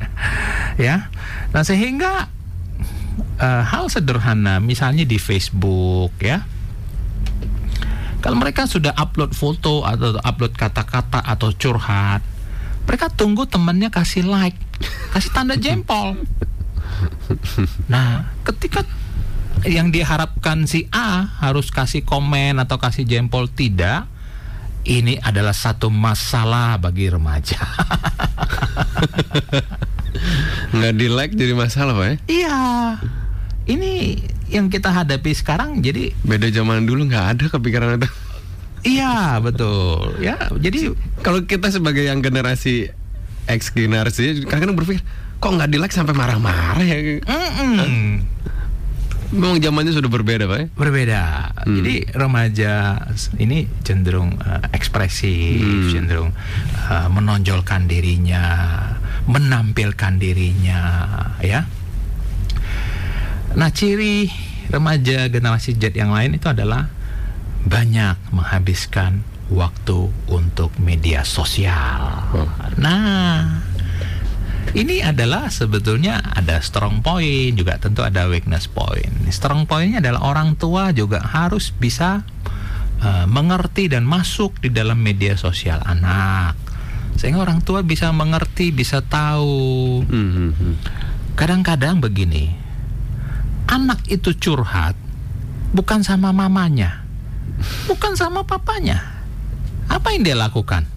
[0.86, 1.10] ya.
[1.50, 2.30] Nah sehingga
[3.40, 6.44] uh, hal sederhana misalnya di Facebook ya.
[8.22, 12.36] Kalau mereka sudah upload foto atau upload kata-kata atau curhat
[12.86, 14.56] mereka tunggu temannya kasih like
[15.10, 16.14] kasih tanda jempol.
[17.92, 18.86] Nah, ketika
[19.66, 24.06] yang diharapkan si A harus kasih komen atau kasih jempol tidak,
[24.86, 27.58] ini adalah satu masalah bagi remaja.
[30.74, 32.16] Nggak di like jadi masalah pak ya?
[32.26, 32.58] Iya,
[33.68, 33.92] ini
[34.46, 38.08] yang kita hadapi sekarang jadi Beda zaman dulu nggak ada kepikiran itu.
[38.86, 42.86] iya betul ya jadi Kalau kita sebagai yang generasi
[43.46, 45.02] X generasi, kadang-kadang berpikir
[45.36, 47.18] kok nggak di like sampai marah-marah ya?
[47.22, 48.22] mm-mm,
[49.34, 50.66] Memang zamannya sudah berbeda pak ya?
[50.72, 51.22] berbeda.
[51.66, 51.76] Hmm.
[51.82, 52.72] Jadi remaja
[53.36, 55.90] ini cenderung eh, ekspresif, Hmm.
[55.90, 56.30] cenderung
[56.86, 58.44] eh, menonjolkan dirinya,
[59.26, 60.80] menampilkan dirinya,
[61.40, 61.66] ya.
[63.56, 64.28] Nah, ciri
[64.68, 66.86] remaja generasi Z yang lain itu adalah
[67.64, 72.30] banyak menghabiskan waktu untuk media sosial.
[72.34, 72.46] Oh.
[72.76, 73.62] Nah,
[74.74, 79.12] ini adalah sebetulnya ada strong point juga tentu ada weakness point.
[79.30, 82.26] Strong pointnya adalah orang tua juga harus bisa
[83.04, 86.66] uh, mengerti dan masuk di dalam media sosial anak
[87.16, 90.04] sehingga orang tua bisa mengerti bisa tahu.
[90.04, 90.74] Hmm, hmm, hmm.
[91.36, 92.52] Kadang-kadang begini,
[93.68, 94.96] anak itu curhat
[95.72, 97.04] bukan sama mamanya,
[97.88, 99.16] bukan sama papanya.
[99.86, 100.95] Apa yang dia lakukan?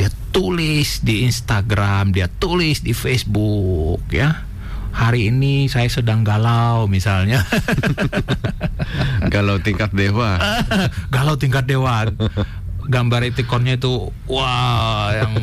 [0.00, 4.48] Dia tulis di Instagram, dia tulis di Facebook, ya.
[4.90, 7.44] Hari ini saya sedang galau misalnya.
[9.32, 10.40] Galau tingkat dewa.
[11.14, 12.08] galau tingkat dewa.
[12.90, 15.36] Gambar itikonnya itu wah yang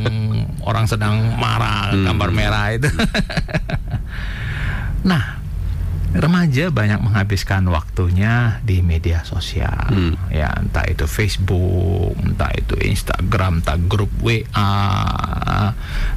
[0.65, 2.03] orang sedang marah, Hmm.
[2.11, 2.91] gambar merah itu.
[5.09, 5.36] nah,
[6.15, 9.91] remaja banyak menghabiskan waktunya di media sosial.
[9.91, 10.15] Hmm.
[10.31, 14.73] Ya, entah itu Facebook, entah itu Instagram, entah grup WA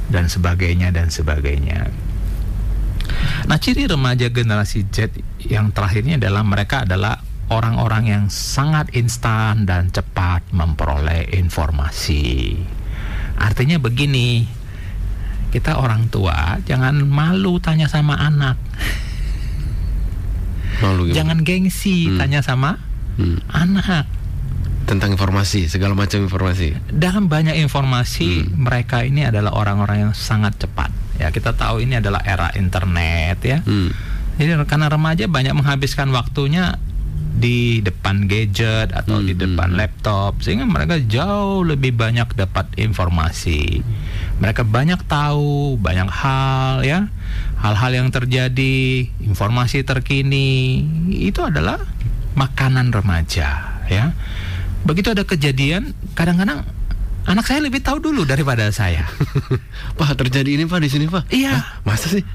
[0.07, 1.91] dan sebagainya dan sebagainya.
[3.49, 5.11] Nah, ciri remaja generasi Z
[5.43, 7.19] yang terakhirnya adalah mereka adalah
[7.51, 12.55] orang-orang yang sangat instan dan cepat memperoleh informasi.
[13.35, 14.47] Artinya begini,
[15.51, 18.55] kita orang tua jangan malu tanya sama anak,
[20.81, 21.13] Gimana?
[21.13, 22.17] jangan gengsi Hmm.
[22.17, 22.81] tanya sama
[23.15, 23.37] Hmm.
[23.47, 24.09] anak.
[24.81, 26.73] Tentang informasi, segala macam informasi.
[26.89, 28.65] Dalam banyak informasi, Hmm.
[28.65, 30.89] mereka ini adalah orang-orang yang sangat cepat.
[31.15, 33.61] Ya, kita tahu ini adalah era internet ya.
[33.61, 33.93] Hmm.
[34.35, 36.81] Jadi karena remaja banyak menghabiskan waktunya
[37.31, 39.79] di depan gadget atau di Hmm, depan hmm.
[39.79, 43.79] laptop sehingga mereka jauh lebih banyak dapat informasi.
[44.43, 47.07] Mereka banyak tahu banyak hal ya.
[47.61, 50.81] Hal-hal yang terjadi, informasi terkini
[51.13, 51.79] itu adalah
[52.35, 54.11] makanan remaja ya.
[54.81, 56.65] Begitu ada kejadian, kadang-kadang
[57.29, 59.05] anak saya lebih tahu dulu daripada saya.
[59.99, 61.29] Pak terjadi ini pak di sini pak.
[61.29, 61.53] Iya.
[61.53, 62.25] Hah, masa sih?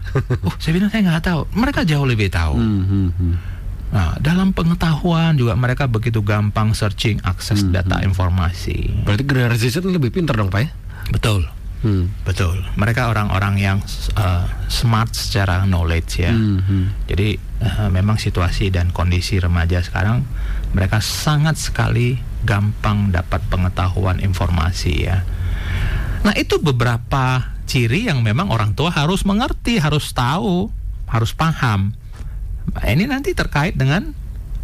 [0.47, 1.41] Oh, saya bilang saya nggak tahu.
[1.59, 2.55] Mereka jauh lebih tahu.
[2.55, 3.56] Hmm, hmm, hmm.
[3.97, 8.13] Nah, dalam pengetahuan juga mereka begitu gampang searching akses Hmm, data hmm.
[8.13, 8.93] informasi.
[9.09, 10.71] Berarti generasi Z lebih pintar dong pak ya?
[11.09, 11.49] Betul,
[11.81, 12.13] Hmm.
[12.27, 12.61] betul.
[12.77, 13.79] Mereka orang-orang yang
[14.21, 16.33] uh, smart secara knowledge ya.
[16.33, 16.87] Hmm, hmm.
[17.09, 20.29] Jadi uh, memang situasi dan kondisi remaja sekarang
[20.77, 25.25] mereka sangat sekali gampang dapat pengetahuan informasi ya.
[26.27, 30.69] Nah, itu beberapa ciri yang memang orang tua harus mengerti, harus tahu,
[31.07, 31.95] harus paham.
[32.75, 34.11] Nah, ini nanti terkait dengan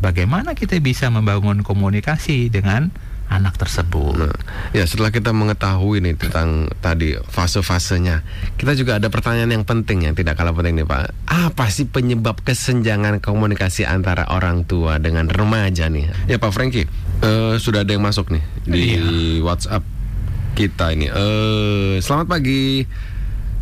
[0.03, 2.91] bagaimana kita bisa membangun komunikasi dengan
[3.33, 4.13] anak tersebut.
[4.29, 4.37] Nah,
[4.77, 8.21] ya setelah kita mengetahui nih tentang tadi fase-fasenya,
[8.61, 11.17] kita juga ada pertanyaan yang penting yang tidak kalah penting nih Pak.
[11.33, 16.13] Apa sih penyebab kesenjangan komunikasi antara orang tua dengan remaja nih?
[16.29, 16.85] Ya Pak Franky,
[17.25, 18.85] eh, sudah ada yang masuk nih di
[19.41, 19.81] WhatsApp
[20.53, 21.09] kita ini.
[21.09, 22.85] Eh, selamat pagi.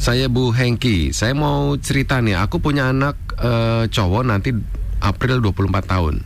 [0.01, 1.13] Saya Bu Hengki.
[1.13, 4.57] Saya mau cerita nih, aku punya anak eh, cowok nanti
[5.05, 6.25] April 24 tahun.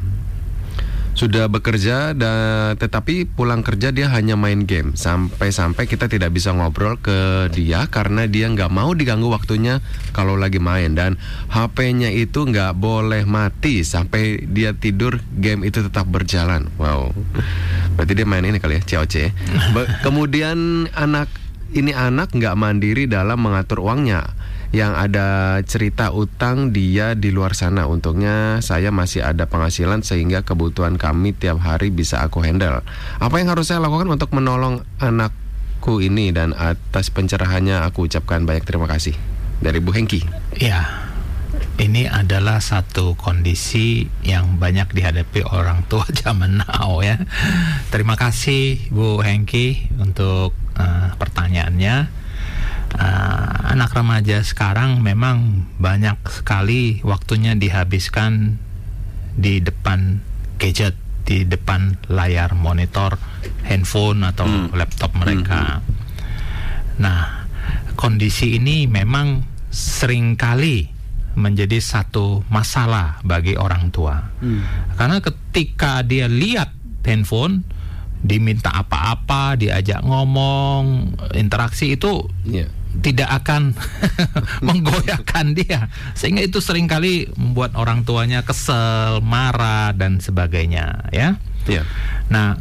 [1.14, 4.94] Sudah bekerja dan tetapi pulang kerja dia hanya main game.
[4.94, 10.62] Sampai-sampai kita tidak bisa ngobrol ke dia karena dia nggak mau diganggu waktunya kalau lagi
[10.62, 10.94] main.
[10.94, 11.18] Dan
[11.50, 16.70] HP-nya itu nggak boleh mati sampai dia tidur game itu tetap berjalan.
[16.78, 17.14] Wow.
[17.94, 19.14] Berarti dia main ini kali ya COC
[19.70, 21.30] Be- kemudian anak
[21.74, 24.30] ini anak nggak mandiri dalam mengatur uangnya
[24.74, 27.86] yang ada cerita utang dia di luar sana.
[27.86, 32.82] Untungnya saya masih ada penghasilan sehingga kebutuhan kami tiap hari bisa aku handle.
[33.22, 38.66] Apa yang harus saya lakukan untuk menolong anakku ini dan atas pencerahannya aku ucapkan banyak
[38.66, 39.14] terima kasih
[39.62, 40.26] dari Bu Hengki.
[40.58, 41.06] Ya,
[41.78, 47.22] ini adalah satu kondisi yang banyak dihadapi orang tua zaman now ya.
[47.94, 52.22] Terima kasih Bu Hengki untuk uh, pertanyaannya.
[52.94, 58.62] Uh, anak remaja sekarang memang banyak sekali waktunya dihabiskan
[59.34, 60.22] di depan
[60.62, 60.94] gadget,
[61.26, 63.18] di depan layar monitor
[63.66, 64.70] handphone atau Hmm.
[64.78, 65.82] laptop mereka.
[67.02, 67.50] Nah,
[67.98, 69.42] kondisi ini memang
[69.74, 70.86] sering kali
[71.34, 74.22] menjadi satu masalah bagi orang tua.
[74.94, 76.70] Karena ketika dia lihat
[77.02, 77.66] handphone,
[78.24, 82.72] diminta apa-apa, diajak ngomong, interaksi itu Iya.
[83.04, 83.76] tidak akan
[84.66, 91.36] menggoyahkan dia sehingga itu sering kali membuat orang tuanya kesel, marah dan sebagainya ya.
[91.68, 91.84] Iya.
[92.32, 92.56] Nah,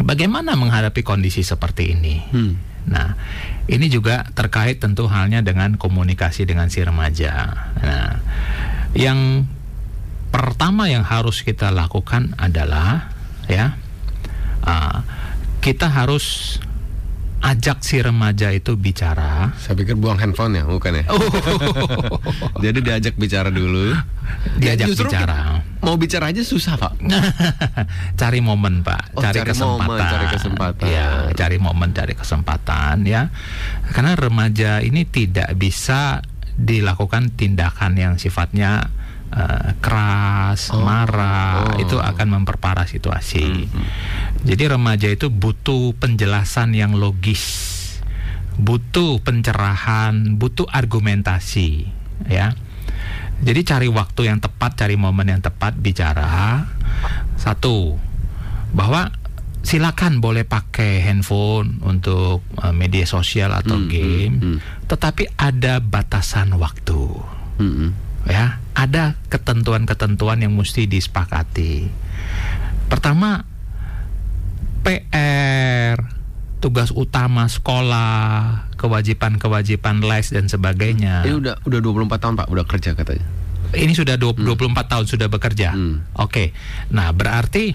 [0.00, 2.16] bagaimana menghadapi kondisi seperti ini?
[2.32, 2.54] Hmm.
[2.86, 3.18] Nah,
[3.66, 7.34] ini juga terkait tentu halnya dengan komunikasi dengan si remaja.
[7.82, 8.22] Nah,
[8.94, 9.44] yang
[10.30, 13.10] pertama yang harus kita lakukan adalah
[13.50, 13.74] ya,
[14.66, 14.98] uh,
[15.62, 16.58] kita harus
[17.46, 19.54] ajak si remaja itu bicara.
[19.60, 21.04] Saya pikir buang handphone ya, bukan ya?
[22.64, 23.94] Jadi diajak bicara dulu.
[24.58, 25.62] Diajak Justru bicara.
[25.84, 26.98] Mau bicara aja susah, Pak.
[28.20, 30.86] cari momen pak, Oh, cari, cari kesempatan, momen, cari kesempatan.
[30.90, 33.22] ya, cari momen, cari kesempatan, ya,
[33.94, 36.26] karena remaja ini tidak bisa
[36.56, 38.90] dilakukan tindakan yang sifatnya
[39.36, 41.78] eh, keras, Oh, marah, oh.
[41.78, 43.68] itu akan memperparah situasi.
[43.68, 43.86] Hmm,
[44.42, 47.44] Jadi remaja itu butuh penjelasan yang logis,
[48.56, 51.86] butuh pencerahan, butuh argumentasi,
[52.26, 52.56] ya.
[53.36, 56.64] Jadi cari waktu yang tepat, cari momen yang tepat bicara.
[57.36, 58.00] Satu,
[58.72, 59.12] bahwa
[59.60, 64.58] silakan boleh pakai handphone untuk eh, media sosial atau Hmm, game, hmm, hmm.
[64.88, 66.96] tetapi ada batasan waktu.
[67.60, 67.90] Mm-mm.
[68.24, 71.88] Ya, ada ketentuan-ketentuan yang mesti disepakati.
[72.86, 73.48] Pertama,
[74.84, 75.96] PR,
[76.60, 81.24] tugas utama sekolah, kewajiban-kewajiban les dan sebagainya.
[81.24, 83.26] Ini udah udah 24 tahun, Pak, udah kerja katanya.
[83.74, 85.74] Ini sudah dua- 24 tahun sudah bekerja.
[85.74, 86.06] Hmm.
[86.14, 86.54] Oke.
[86.92, 87.74] Nah, berarti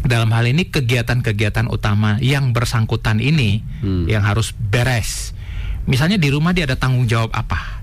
[0.00, 4.06] dalam hal ini kegiatan-kegiatan utama yang bersangkutan ini Hmm.
[4.06, 5.34] yang harus beres.
[5.84, 7.77] Misalnya di rumah dia ada tanggung jawab apa?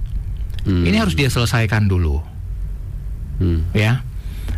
[0.66, 0.82] Hmm.
[0.82, 2.22] Ini harus dia selesaikan dulu,
[3.38, 3.70] Hmm.
[3.72, 4.02] ya.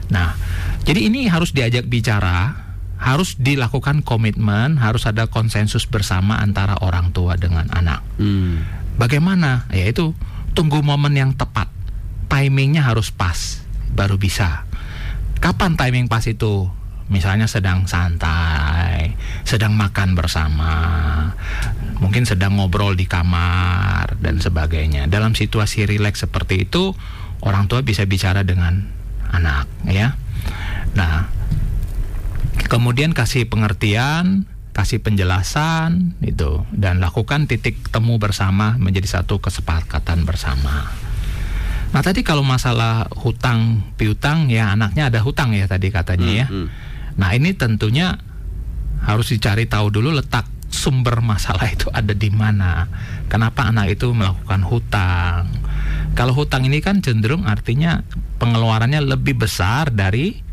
[0.08, 0.40] Nah,
[0.88, 2.56] jadi ini harus diajak bicara,
[2.98, 8.02] harus dilakukan komitmen, harus ada konsensus bersama antara orang tua dengan anak.
[8.18, 8.64] Hmm.
[8.98, 9.68] Bagaimana?
[9.70, 10.16] Yaitu
[10.58, 11.70] tunggu momen yang tepat.
[12.28, 13.62] Timingnya harus pas,
[13.94, 14.66] baru bisa.
[15.38, 16.68] Kapan timing pas itu?
[17.08, 19.16] Misalnya sedang santai,
[19.48, 20.76] sedang makan bersama,
[21.98, 25.10] mungkin sedang ngobrol di kamar dan sebagainya.
[25.10, 26.94] Dalam situasi rileks seperti itu,
[27.42, 28.86] orang tua bisa bicara dengan
[29.34, 30.16] anak, ya.
[30.94, 31.30] Nah,
[32.70, 34.46] kemudian kasih pengertian,
[34.78, 40.94] kasih penjelasan itu dan lakukan titik temu bersama menjadi satu kesepakatan bersama.
[41.88, 46.46] Nah, tadi kalau masalah hutang piutang ya anaknya ada hutang ya tadi katanya ya.
[46.46, 46.68] Hmm.
[47.18, 48.22] Nah, ini tentunya
[49.02, 52.88] harus dicari tahu dulu letak sumber masalah itu ada di mana.
[53.28, 55.52] Kenapa anak itu melakukan hutang?
[56.14, 58.02] Kalau hutang ini kan cenderung artinya
[58.42, 60.46] pengeluarannya lebih besar dari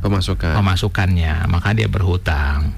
[0.00, 0.54] Pemasukan.
[0.54, 2.76] pemasukannya, maka dia berhutang.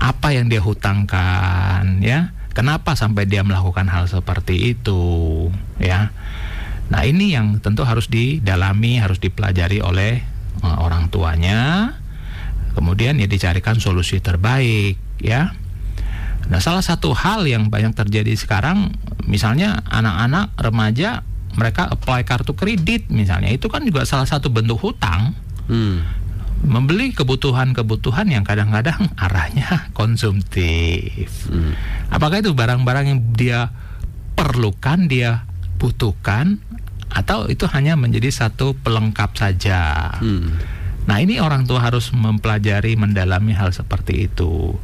[0.00, 2.32] Apa yang dia hutangkan, ya?
[2.56, 6.14] Kenapa sampai dia melakukan hal seperti itu, ya?
[6.90, 10.24] Nah, ini yang tentu harus didalami, harus dipelajari oleh
[10.62, 11.94] eh, orang tuanya.
[12.74, 15.54] Kemudian ya dicarikan solusi terbaik, ya.
[16.50, 18.90] Nah, salah satu hal yang banyak terjadi sekarang,
[19.22, 21.22] misalnya anak-anak remaja
[21.54, 25.34] mereka apply kartu kredit misalnya, itu kan juga salah satu bentuk hutang
[25.70, 26.02] Hmm.
[26.66, 31.46] membeli kebutuhan-kebutuhan yang kadang-kadang arahnya konsumtif.
[31.46, 31.78] Hmm.
[32.10, 33.70] Apakah itu barang-barang yang dia
[34.34, 35.46] perlukan, dia
[35.78, 36.58] butuhkan,
[37.10, 40.10] atau itu hanya menjadi satu pelengkap saja?
[40.18, 40.58] Hmm.
[41.06, 44.74] Nah, ini orang tua harus mempelajari, mendalami hal seperti itu.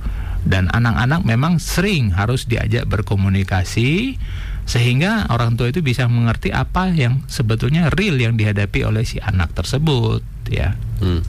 [0.47, 4.15] Dan anak-anak memang sering harus diajak berkomunikasi
[4.63, 9.51] sehingga orang tua itu bisa mengerti apa yang sebetulnya real yang dihadapi oleh si anak
[9.53, 10.75] tersebut, ya.
[10.99, 11.23] Hmm.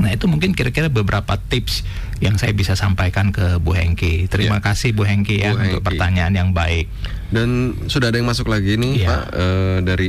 [0.00, 1.84] Nah itu mungkin kira-kira beberapa tips
[2.20, 4.28] yang saya bisa sampaikan ke Bu Hengki.
[4.28, 4.72] Terima Ya.
[4.72, 5.88] kasih Bu Hengki ya Bu untuk Hengki.
[5.92, 6.88] pertanyaan yang baik.
[7.28, 9.08] Dan sudah ada yang masuk lagi nih, Iya.
[9.08, 10.08] Pak, eh, dari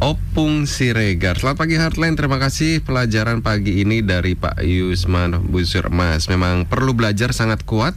[0.00, 1.36] Opung Siregar.
[1.36, 6.24] Selamat pagi Heartline, terima kasih pelajaran pagi ini dari Pak Yusman Busur Mas.
[6.32, 7.92] Memang perlu belajar sangat kuat,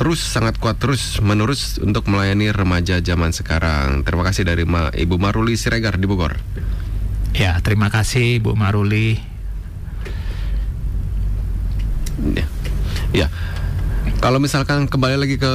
[0.00, 4.08] terus sangat kuat terus menerus untuk melayani remaja zaman sekarang.
[4.08, 6.40] Terima kasih dari Ma- Ibu Maruli Siregar di Bogor.
[7.36, 9.20] Ya terima kasih Bu Maruli.
[12.34, 12.46] Ya.
[13.12, 13.28] Ya.
[14.18, 15.52] Kalau misalkan kembali lagi ke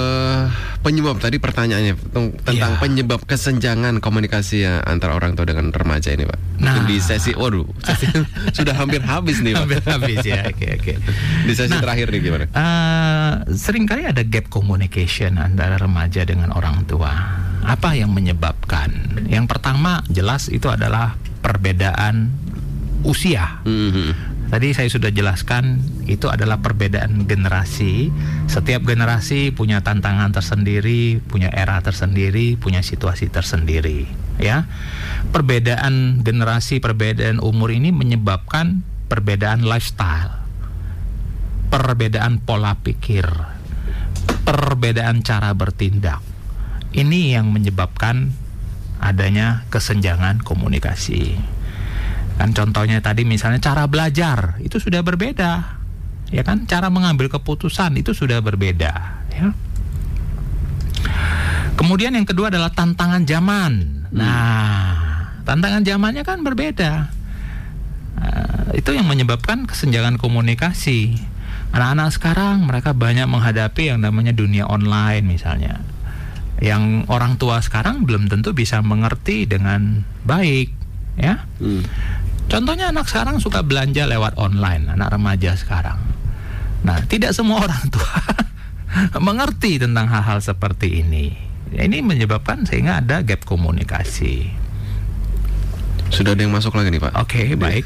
[0.79, 2.79] penyebab tadi pertanyaannya tentang Ya.
[2.79, 6.39] penyebab kesenjangan komunikasi ya antara orang tua dengan remaja ini, Pak.
[6.63, 6.87] Nah.
[6.87, 8.07] Di sesi, waduh, sesi
[8.57, 9.67] sudah hampir habis nih, Pak.
[9.67, 10.47] Hampir habis ya.
[10.47, 10.93] Oke oke.
[11.43, 11.83] Di sesi Nah.
[11.83, 12.45] terakhir nih gimana?
[12.47, 17.11] Eh, sering kali ada gap communication antara remaja dengan orang tua.
[17.67, 18.89] Apa yang menyebabkan?
[19.27, 22.31] Yang pertama jelas itu adalah perbedaan
[23.03, 23.59] usia.
[23.67, 24.31] Mhm.
[24.51, 28.13] Tadi saya sudah jelaskan itu adalah perbedaan generasi.
[28.45, 34.05] Setiap generasi punya tantangan tersendiri, punya era tersendiri, punya situasi tersendiri,
[34.37, 34.69] ya.
[35.33, 40.45] Perbedaan generasi, perbedaan umur ini menyebabkan perbedaan lifestyle.
[41.73, 43.25] Perbedaan pola pikir,
[44.45, 46.21] perbedaan cara bertindak.
[46.93, 48.29] Ini yang menyebabkan
[49.01, 51.52] adanya kesenjangan komunikasi.
[52.37, 55.51] Kan contohnya tadi misalnya cara belajar itu sudah berbeda.
[56.33, 56.65] Ya kan?
[56.65, 58.91] Cara mengambil keputusan itu sudah berbeda,
[59.29, 59.53] ya.
[61.77, 64.05] Kemudian yang kedua adalah tantangan zaman.
[64.13, 66.91] Nah, tantangan zamannya kan berbeda.
[68.17, 71.17] Eh, itu yang menyebabkan kesenjangan komunikasi.
[71.73, 75.81] Anak-anak sekarang mereka banyak menghadapi yang namanya dunia online misalnya.
[76.61, 80.69] Yang orang tua sekarang belum tentu bisa mengerti dengan baik,
[81.17, 81.45] ya.
[81.57, 81.81] Hmm.
[82.51, 85.97] Contohnya anak sekarang suka belanja lewat online, anak remaja sekarang.
[86.83, 88.19] Nah, tidak semua orang tua
[89.27, 91.33] mengerti tentang hal-hal seperti ini.
[91.73, 94.53] Ini menyebabkan sehingga ada gap komunikasi.
[96.13, 97.13] Sudah ada yang masuk lagi nih, Pak.
[97.17, 97.85] Oke, baik.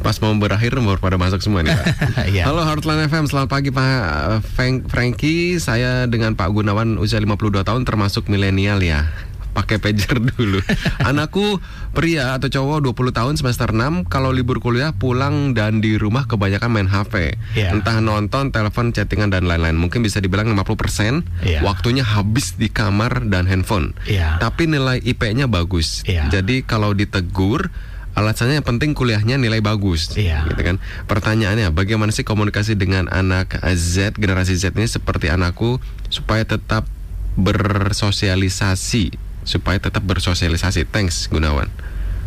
[0.00, 1.86] Pas mau berakhir baru pada masuk semua nih, Pak.
[2.30, 2.46] Iya.
[2.46, 5.58] Halo Heartland FM, selamat pagi Pak Frank Frankie.
[5.58, 9.10] Saya dengan Pak Gunawan usia 52 tahun termasuk milenial ya.
[9.50, 10.62] Pakai pager dulu.
[11.00, 11.58] Anakku
[11.90, 16.70] pria atau cowok 20 tahun semester 6 kalau libur kuliah pulang dan di rumah kebanyakan
[16.70, 17.34] main HP.
[17.54, 17.74] Iya.
[17.74, 19.74] Entah nonton, telepon, chattingan dan lain-lain.
[19.74, 21.60] Mungkin bisa dibilang 50% Iya.
[21.60, 23.92] waktunya habis di kamar dan handphone.
[24.06, 24.38] Iya.
[24.38, 26.06] Tapi nilai IP-nya bagus.
[26.06, 26.30] Iya.
[26.30, 27.68] Jadi kalau ditegur
[28.10, 30.14] alasannya yang penting kuliahnya nilai bagus.
[30.14, 30.46] Iya.
[30.46, 30.76] Gitu kan.
[31.06, 36.86] Pertanyaannya bagaimana sih komunikasi dengan anak Z generasi Z ini seperti anakku supaya tetap
[37.30, 40.88] bersosialisasi, supaya tetap bersosialisasi.
[40.88, 41.70] Thanks Gunawan.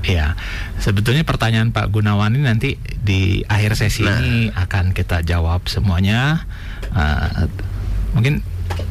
[0.03, 0.35] Iya,
[0.83, 4.19] sebetulnya pertanyaan Pak Gunawan ini nanti di akhir sesi Nah.
[4.19, 6.43] ini akan kita jawab semuanya.
[6.91, 7.47] Uh,
[8.11, 8.43] mungkin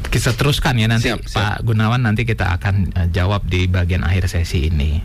[0.08, 1.36] kita teruskan ya nanti Siap, siap.
[1.36, 5.04] Pak Gunawan nanti kita akan uh, jawab di bagian akhir sesi ini.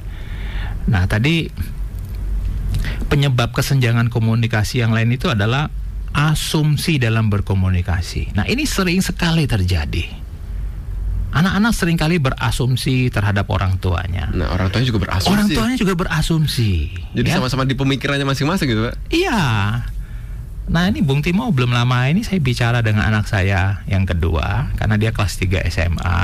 [0.87, 1.51] Nah tadi
[3.11, 5.67] penyebab kesenjangan komunikasi yang lain itu adalah
[6.15, 8.31] asumsi dalam berkomunikasi.
[8.31, 10.26] Nah ini sering sekali terjadi.
[11.37, 14.33] Anak-anak sering kali berasumsi terhadap orang tuanya.
[14.33, 15.33] Nah orang tuanya juga berasumsi.
[15.37, 16.71] Orang tuanya juga berasumsi.
[17.13, 17.37] Jadi ya.
[17.37, 18.95] sama-sama di pemikirannya masing-masing gitu Pak.
[19.13, 19.41] Iya.
[20.67, 24.97] Nah ini Bung Timo belum lama ini saya bicara dengan anak saya yang kedua karena
[24.97, 26.21] dia kelas 3 SMA.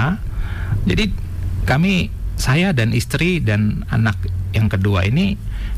[0.90, 1.14] Jadi
[1.70, 4.18] kami saya dan istri dan anak
[4.52, 5.38] yang kedua ini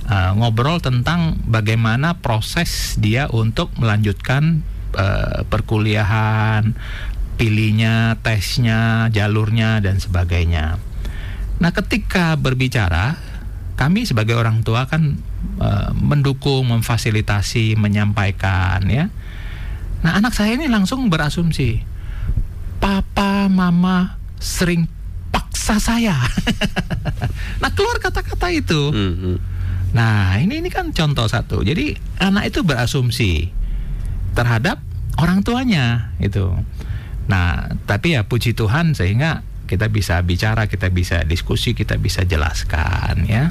[0.10, 4.64] uh, ngobrol tentang bagaimana proses dia untuk melanjutkan
[4.98, 6.76] uh, perkuliahan,
[7.36, 10.80] pilihnya, tesnya, jalurnya dan sebagainya.
[11.60, 13.16] Nah, ketika berbicara,
[13.76, 15.20] kami sebagai orang tua kan
[15.60, 19.12] eh, mendukung, memfasilitasi, menyampaikan ya.
[20.04, 21.82] Nah, anak saya ini langsung berasumsi,
[22.80, 24.88] papa, mama sering
[25.32, 26.16] paksa saya.
[27.62, 28.82] nah, keluar kata-kata itu.
[28.92, 29.40] Hmm.
[29.96, 31.64] Nah, ini ini kan contoh satu.
[31.64, 33.48] Jadi anak itu berasumsi
[34.36, 34.84] terhadap
[35.16, 36.52] orang tuanya itu.
[37.26, 43.26] Nah, tapi ya puji Tuhan sehingga kita bisa bicara, kita bisa diskusi, kita bisa jelaskan
[43.26, 43.50] ya.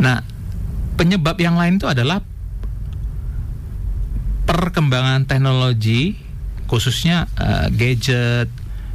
[0.00, 0.20] Nah,
[1.00, 2.20] penyebab yang lain itu adalah
[4.44, 6.20] perkembangan teknologi
[6.68, 8.48] khususnya eh, gadget,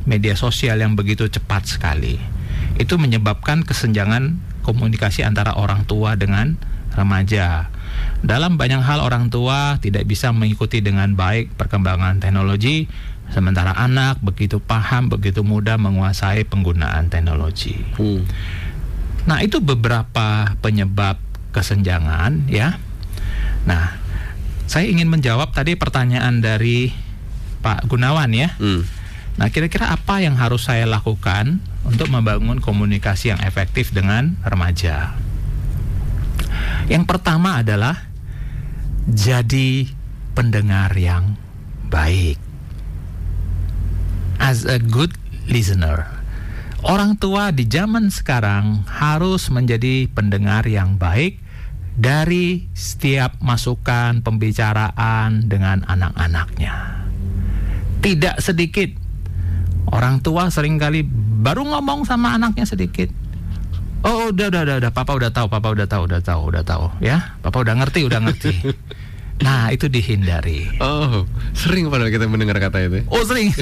[0.05, 2.17] media sosial yang begitu cepat sekali.
[2.77, 6.57] Itu menyebabkan kesenjangan komunikasi antara orang tua dengan
[6.93, 7.69] remaja.
[8.25, 12.89] Dalam banyak hal orang tua tidak bisa mengikuti dengan baik perkembangan teknologi,
[13.29, 17.77] sementara anak begitu paham, begitu mudah menguasai penggunaan teknologi.
[17.99, 18.25] Hmm.
[19.27, 21.19] Nah, itu beberapa penyebab
[21.51, 22.79] kesenjangan ya.
[23.67, 23.99] Nah,
[24.65, 26.95] saya ingin menjawab tadi pertanyaan dari
[27.59, 28.55] Pak Gunawan ya.
[28.55, 28.87] Hmm.
[29.37, 35.13] Nah, kira-kira apa yang harus saya lakukan untuk membangun komunikasi yang efektif dengan remaja?
[36.87, 38.07] Yang pertama adalah
[39.07, 39.87] jadi
[40.35, 41.39] pendengar yang
[41.87, 42.39] baik.
[44.37, 45.15] As a good
[45.49, 46.05] listener.
[46.85, 51.41] Orang tua di zaman sekarang harus menjadi pendengar yang baik
[51.97, 57.01] dari setiap masukan pembicaraan dengan anak-anaknya.
[57.97, 58.93] Tidak sedikit
[59.89, 61.01] orang tua sering kali
[61.41, 63.09] baru ngomong sama anaknya sedikit.
[64.05, 64.91] Oh udah udah udah, udah.
[64.93, 68.19] papa udah tahu papa udah tahu udah tahu udah tahu ya papa udah ngerti udah
[68.21, 68.53] ngerti
[69.37, 70.65] Nah, itu dihindari.
[70.81, 71.21] Oh,
[71.53, 73.05] sering padahal kita mendengar kata itu.
[73.05, 73.53] Oh, sering.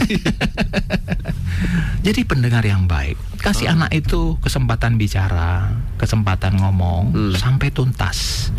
[2.05, 3.73] Jadi pendengar yang baik, kasih oh.
[3.75, 7.33] anak itu kesempatan bicara, kesempatan ngomong hmm.
[7.35, 8.51] sampai tuntas.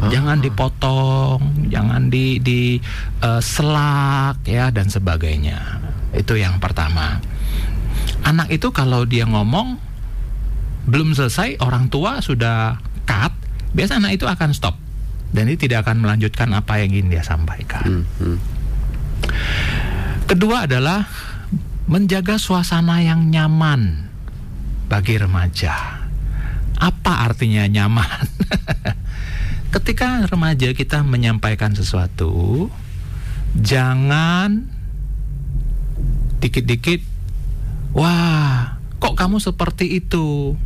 [0.00, 0.08] Oh.
[0.08, 2.80] Jangan dipotong, jangan di di
[3.20, 5.82] uh, selak ya dan sebagainya.
[6.16, 7.20] Itu yang pertama.
[8.22, 9.91] Anak itu kalau dia ngomong
[10.88, 13.32] belum selesai, orang tua sudah cut,
[13.74, 14.74] biasa anak itu akan stop
[15.32, 18.04] dan ini tidak akan melanjutkan apa yang ingin dia sampaikan.
[18.04, 18.38] Hmm, hmm.
[20.28, 21.08] Kedua adalah
[21.88, 24.12] menjaga suasana yang nyaman
[24.92, 26.04] bagi remaja.
[26.76, 28.28] Apa artinya nyaman?
[29.74, 32.68] Ketika remaja kita menyampaikan sesuatu,
[33.56, 34.68] jangan
[36.44, 37.00] dikit-dikit,
[37.96, 40.60] wah, kok kamu seperti itu,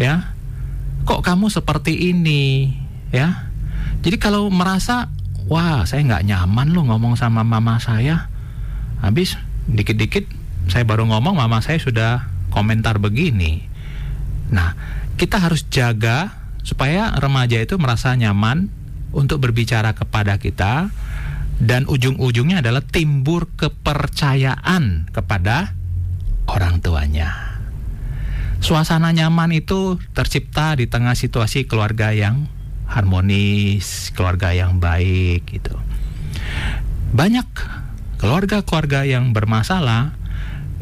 [0.00, 0.32] ya?
[1.06, 2.72] Kok kamu seperti ini,
[3.12, 3.48] ya?
[4.02, 5.10] Jadi kalau merasa,
[5.50, 8.30] wah, saya nggak nyaman loh ngomong sama mama saya,
[9.02, 10.26] habis dikit-dikit
[10.66, 13.66] saya baru ngomong mama saya sudah komentar begini.
[14.50, 14.74] Nah,
[15.18, 16.34] kita harus jaga
[16.66, 18.70] supaya remaja itu merasa nyaman
[19.14, 20.90] untuk berbicara kepada kita
[21.56, 25.72] dan ujung-ujungnya adalah timbur kepercayaan kepada
[26.50, 27.55] orang tuanya.
[28.66, 32.50] Suasana nyaman itu tercipta di tengah situasi keluarga yang
[32.90, 35.78] harmonis, keluarga yang baik gitu.
[37.14, 37.46] Banyak
[38.18, 40.18] keluarga-keluarga yang bermasalah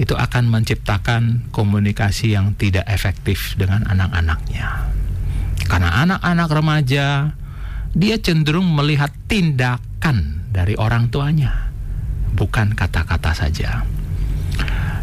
[0.01, 4.89] itu akan menciptakan komunikasi yang tidak efektif dengan anak-anaknya.
[5.69, 7.37] Karena anak-anak remaja
[7.93, 11.69] dia cenderung melihat tindakan dari orang tuanya,
[12.33, 13.85] bukan kata-kata saja.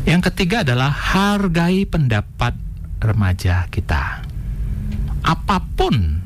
[0.02, 2.71] Yang ketiga adalah hargai pendapat
[3.02, 4.24] remaja kita.
[5.26, 6.22] Apa pun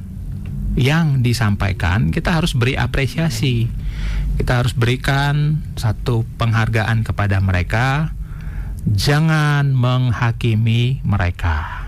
[0.76, 3.72] yang disampaikan, kita harus beri apresiasi.
[4.36, 8.12] Kita harus berikan satu penghargaan kepada mereka
[8.86, 11.88] jangan menghakimi mereka.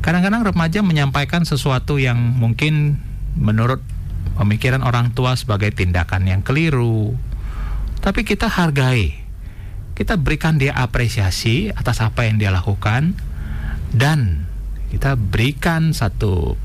[0.00, 3.00] Kadang-kadang remaja menyampaikan sesuatu yang mungkin
[3.36, 3.80] menurut
[4.36, 7.14] pemikiran orang tua sebagai tindakan yang keliru.
[8.02, 9.22] Tapi kita hargai.
[9.94, 13.14] Kita berikan dia apresiasi atas apa yang dia lakukan
[13.94, 14.50] dan
[14.90, 16.58] kita berikan satu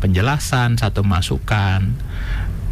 [0.00, 1.94] penjelasan, satu masukan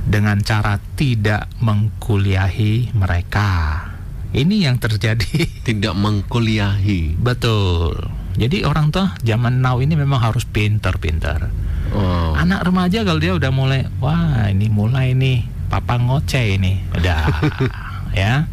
[0.08, 3.84] dengan cara tidak mengkuliahi mereka.
[4.30, 5.26] Ini yang terjadi.
[5.66, 7.18] Tidak mengkuliahi.
[7.18, 7.98] Betul.
[8.38, 11.50] Jadi orang tua zaman now ini memang harus pinter-pinter.
[11.90, 12.38] Oh.
[12.38, 17.26] Anak remaja kalau dia udah mulai, wah ini mulai nih, papa ngoceh ini, udah
[18.22, 18.46] ya.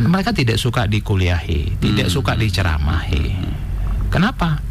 [0.00, 2.14] Mereka tidak suka dikuliahi, tidak hmm.
[2.16, 3.36] suka diceramahi.
[4.08, 4.64] Kenapa?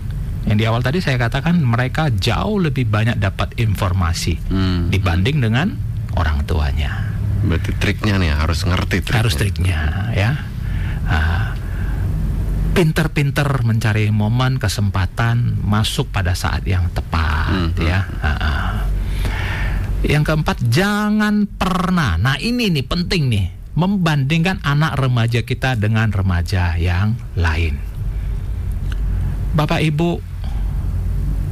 [0.46, 4.90] Yang di awal tadi saya katakan mereka jauh lebih banyak dapat informasi hmm.
[4.90, 5.78] dibanding dengan
[6.18, 7.14] orang tuanya.
[7.42, 9.20] Berarti triknya nih harus ngerti triknya.
[9.22, 9.80] Harus triknya
[10.14, 10.32] ya.
[11.06, 11.46] Uh,
[12.72, 18.00] pinter-pinter mencari momen kesempatan masuk pada saat yang tepat hmm, ya.
[18.22, 18.72] Uh, uh.
[20.02, 22.18] Yang keempat jangan pernah.
[22.18, 27.78] Nah ini nih penting nih membandingkan anak remaja kita dengan remaja yang lain.
[29.52, 30.31] Bapak Ibu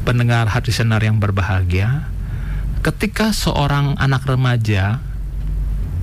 [0.09, 2.09] pendengar hati senar yang berbahagia,
[2.81, 4.97] ketika seorang anak remaja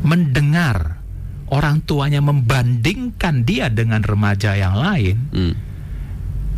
[0.07, 1.03] mendengar
[1.51, 5.55] orang tuanya membandingkan dia dengan remaja yang lain, hmm.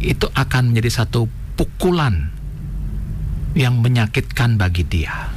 [0.05, 1.25] itu akan menjadi satu
[1.57, 2.29] pukulan
[3.57, 5.33] yang menyakitkan bagi dia.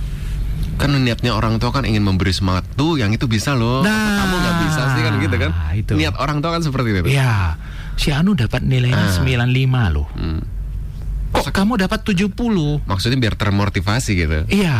[0.75, 3.87] Kan niatnya orang tua kan ingin memberi semangat tuh, yang itu bisa loh.
[3.87, 5.51] Nah, kamu nggak bisa sih kan gitu kan?
[5.79, 5.93] Itu.
[5.95, 7.07] Niat orang tua kan seperti itu.
[7.07, 7.55] Ya,
[7.95, 9.15] si Anu dapat nilainya ah.
[9.15, 10.11] 95 loh.
[10.11, 10.59] Hmm
[11.41, 12.29] kok kamu dapat 70?
[12.85, 14.39] Maksudnya biar termotivasi gitu.
[14.45, 14.79] Iya.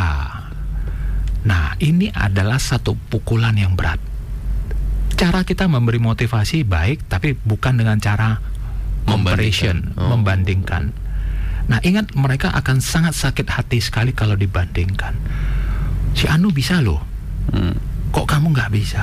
[1.41, 3.97] Nah, ini adalah satu pukulan yang berat.
[5.17, 8.37] Cara kita memberi motivasi baik, tapi bukan dengan cara
[9.09, 9.97] membandingkan.
[9.97, 10.13] Oh.
[10.13, 10.83] membandingkan.
[11.65, 15.17] Nah, ingat mereka akan sangat sakit hati sekali kalau dibandingkan.
[16.13, 17.01] Si Anu bisa loh.
[17.49, 17.73] Hmm.
[18.13, 19.01] Kok kamu nggak bisa?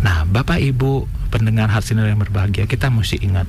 [0.00, 3.48] Nah, Bapak Ibu pendengar Harsinar yang berbahagia, kita mesti ingat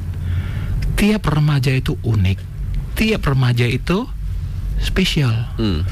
[0.94, 2.53] tiap remaja itu unik
[2.94, 4.06] tiap remaja itu
[4.82, 5.34] spesial.
[5.58, 5.86] Hmm.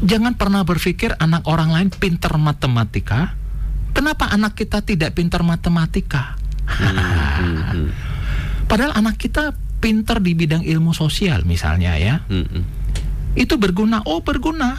[0.00, 3.36] Jangan pernah berpikir anak orang lain pintar matematika.
[3.92, 6.40] Kenapa anak kita tidak pintar matematika?
[6.64, 7.88] Hmm, hmm, hmm.
[8.70, 12.24] Padahal anak kita pintar di bidang ilmu sosial misalnya ya.
[12.30, 12.64] Hmm, hmm.
[13.36, 14.00] itu berguna.
[14.08, 14.76] Oh, berguna.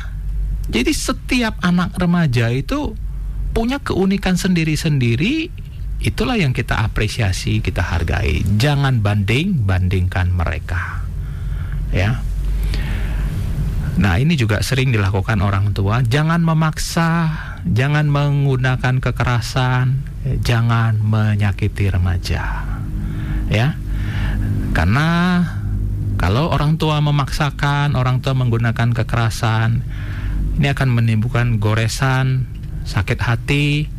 [0.71, 2.95] Jadi setiap anak remaja itu
[3.51, 5.51] punya keunikan sendiri-sendiri.
[6.01, 8.41] Itulah yang kita apresiasi, kita hargai.
[8.57, 11.00] Jangan banding-bandingkan mereka.
[11.91, 12.23] Ya.
[14.01, 16.01] Nah, ini juga sering dilakukan orang tua.
[16.01, 17.29] Jangan memaksa,
[17.67, 20.01] jangan menggunakan kekerasan,
[20.41, 22.65] jangan menyakiti remaja.
[23.51, 23.75] Ya.
[24.71, 25.43] Karena
[26.15, 29.83] kalau orang tua memaksakan, orang tua menggunakan kekerasan,
[30.57, 32.47] ini akan menimbulkan goresan,
[32.87, 33.89] sakit hati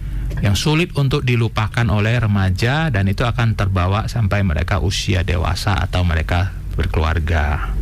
[0.41, 6.03] yang sulit untuk dilupakan oleh remaja dan itu akan terbawa sampai mereka usia dewasa atau
[6.03, 7.75] mereka berkeluarga.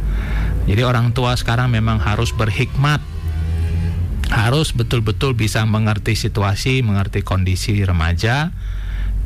[0.68, 3.00] Jadi orang tua sekarang memang harus berhikmat.
[4.30, 8.54] Harus betul-betul bisa mengerti situasi, mengerti kondisi remaja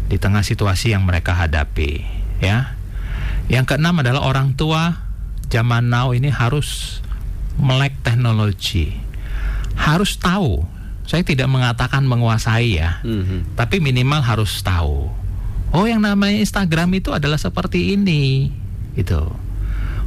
[0.09, 2.01] di tengah situasi yang mereka hadapi,
[2.41, 2.77] ya.
[3.53, 5.05] Yang keenam adalah orang tua
[5.53, 7.01] zaman now ini harus
[7.61, 8.97] melek teknologi.
[9.77, 10.65] Harus tahu.
[11.05, 13.61] Saya tidak mengatakan menguasai ya, mm-hmm.
[13.61, 15.13] tapi minimal harus tahu.
[15.69, 18.49] Oh, yang namanya Instagram itu adalah seperti ini,
[18.97, 19.21] itu.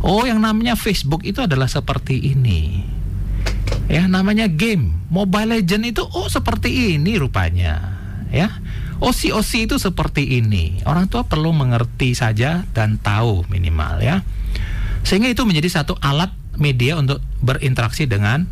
[0.05, 2.85] Oh, yang namanya Facebook itu adalah seperti ini.
[3.87, 7.97] Ya, namanya game, Mobile Legend itu oh seperti ini rupanya,
[8.29, 8.51] ya.
[8.97, 10.81] OC-OC itu seperti ini.
[10.83, 14.25] Orang tua perlu mengerti saja dan tahu minimal ya.
[15.05, 18.49] Sehingga itu menjadi satu alat media untuk berinteraksi dengan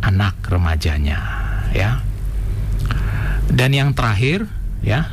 [0.00, 1.20] anak remajanya
[1.76, 2.00] ya.
[3.52, 4.48] Dan yang terakhir
[4.80, 5.12] ya.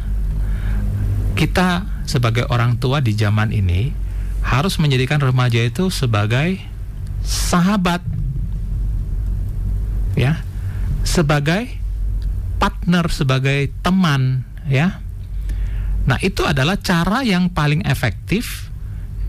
[1.36, 3.92] Kita sebagai orang tua di zaman ini
[4.42, 6.60] harus menjadikan remaja itu sebagai
[7.22, 8.02] sahabat
[10.18, 10.42] ya.
[11.02, 11.82] Sebagai
[12.62, 15.02] partner, sebagai teman ya.
[16.06, 18.70] Nah, itu adalah cara yang paling efektif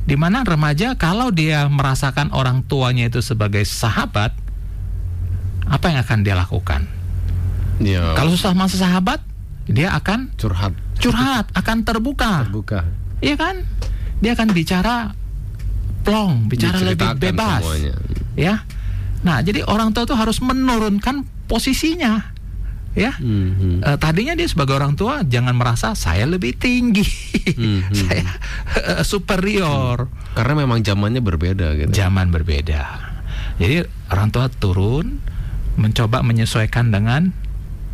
[0.02, 4.34] di mana remaja kalau dia merasakan orang tuanya itu sebagai sahabat,
[5.68, 6.84] apa yang akan dia lakukan?
[7.78, 8.12] Ya.
[8.18, 9.22] Kalau susah masa sahabat,
[9.70, 10.74] dia akan curhat.
[10.98, 12.46] Curhat, akan terbuka.
[12.46, 12.80] Terbuka.
[13.22, 13.62] Iya kan?
[14.22, 15.10] Dia akan bicara
[16.06, 17.60] plong, bicara lebih bebas.
[17.66, 17.94] Semuanya.
[18.38, 18.54] Ya.
[19.22, 22.32] Nah, jadi orang tua itu harus menurunkan posisinya
[22.92, 23.80] ya mm-hmm.
[23.80, 27.04] uh, tadinya dia sebagai orang tua jangan merasa saya lebih tinggi
[27.56, 27.92] mm-hmm.
[28.04, 28.24] saya
[29.00, 30.36] uh, superior mm.
[30.36, 32.84] karena memang zamannya berbeda gitu zaman berbeda
[33.56, 35.24] jadi orang tua turun
[35.80, 37.32] mencoba menyesuaikan dengan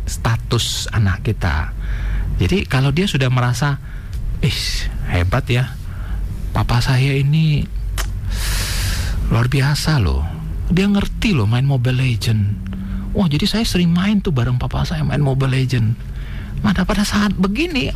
[0.03, 1.71] status anak kita
[2.35, 3.79] jadi kalau dia sudah merasa
[4.43, 4.59] ih
[5.15, 5.78] hebat ya
[6.59, 7.63] papa saya ini
[9.31, 10.27] luar biasa loh
[10.67, 12.69] dia ngerti loh main Mobile Legend
[13.13, 15.97] Wah jadi saya sering main tuh bareng papa saya main Mobile Legend.
[16.61, 17.89] Mana pada saat begini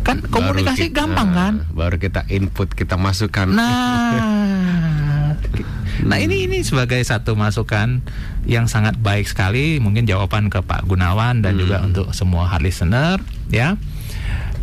[0.00, 1.54] kan komunikasi kita, gampang kan?
[1.70, 3.46] Baru kita input kita masukkan.
[3.46, 5.36] Nah,
[6.08, 8.02] nah ini ini sebagai satu masukan
[8.48, 9.78] yang sangat baik sekali.
[9.78, 11.60] Mungkin jawaban ke Pak Gunawan dan hmm.
[11.62, 13.78] juga untuk semua hard listener ya.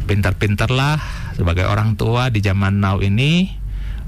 [0.10, 3.54] Pinter-pinterlah sebagai orang tua di zaman now ini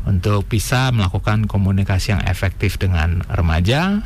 [0.09, 4.01] untuk bisa melakukan komunikasi yang efektif dengan remaja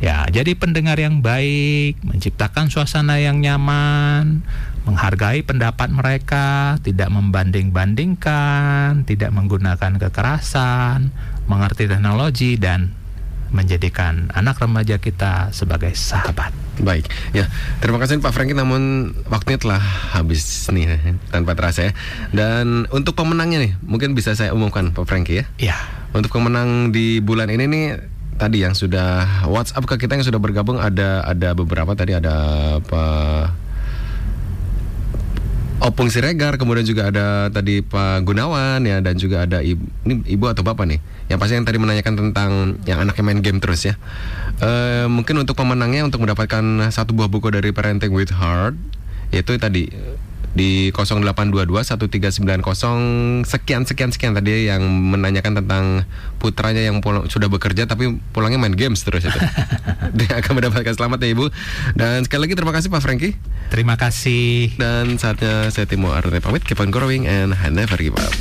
[0.00, 4.40] Ya, jadi pendengar yang baik, menciptakan suasana yang nyaman,
[4.88, 11.12] menghargai pendapat mereka, tidak membanding-bandingkan, tidak menggunakan kekerasan,
[11.44, 12.96] mengerti teknologi dan
[13.52, 16.69] menjadikan anak remaja kita sebagai sahabat.
[16.80, 17.44] Baik, ya
[17.84, 18.56] terima kasih Pak Franky.
[18.56, 19.80] Namun waktunya telah
[20.16, 21.92] habis nih tanpa terasa ya.
[22.32, 25.44] Dan untuk pemenangnya nih, mungkin bisa saya umumkan Pak Franky ya.
[25.60, 25.76] Iya.
[26.16, 27.86] Untuk pemenang di bulan ini nih
[28.40, 32.34] tadi yang sudah WhatsApp ke kita yang sudah bergabung ada ada beberapa tadi ada
[32.80, 33.04] apa
[35.80, 40.44] Opung Siregar, kemudian juga ada tadi Pak Gunawan ya dan juga ada ibu, ini ibu
[40.44, 41.00] atau bapak nih,
[41.32, 42.50] yang pasti yang tadi menanyakan tentang
[42.84, 43.96] yang anaknya main game terus ya.
[44.60, 44.70] E,
[45.08, 48.76] mungkin untuk pemenangnya untuk mendapatkan satu buah buku dari Parenting with Heart,
[49.32, 49.88] yaitu tadi
[50.50, 55.84] di 0822 1390 sekian sekian sekian tadi yang menanyakan tentang
[56.42, 59.38] putranya yang pulang, sudah bekerja tapi pulangnya main games terus itu.
[60.18, 61.46] Dia akan mendapatkan selamat ya Ibu.
[61.94, 63.38] Dan sekali lagi terima kasih Pak Franky.
[63.70, 64.74] Terima kasih.
[64.74, 68.34] Dan saatnya saya Timo Arne pamit keep on growing and never give up.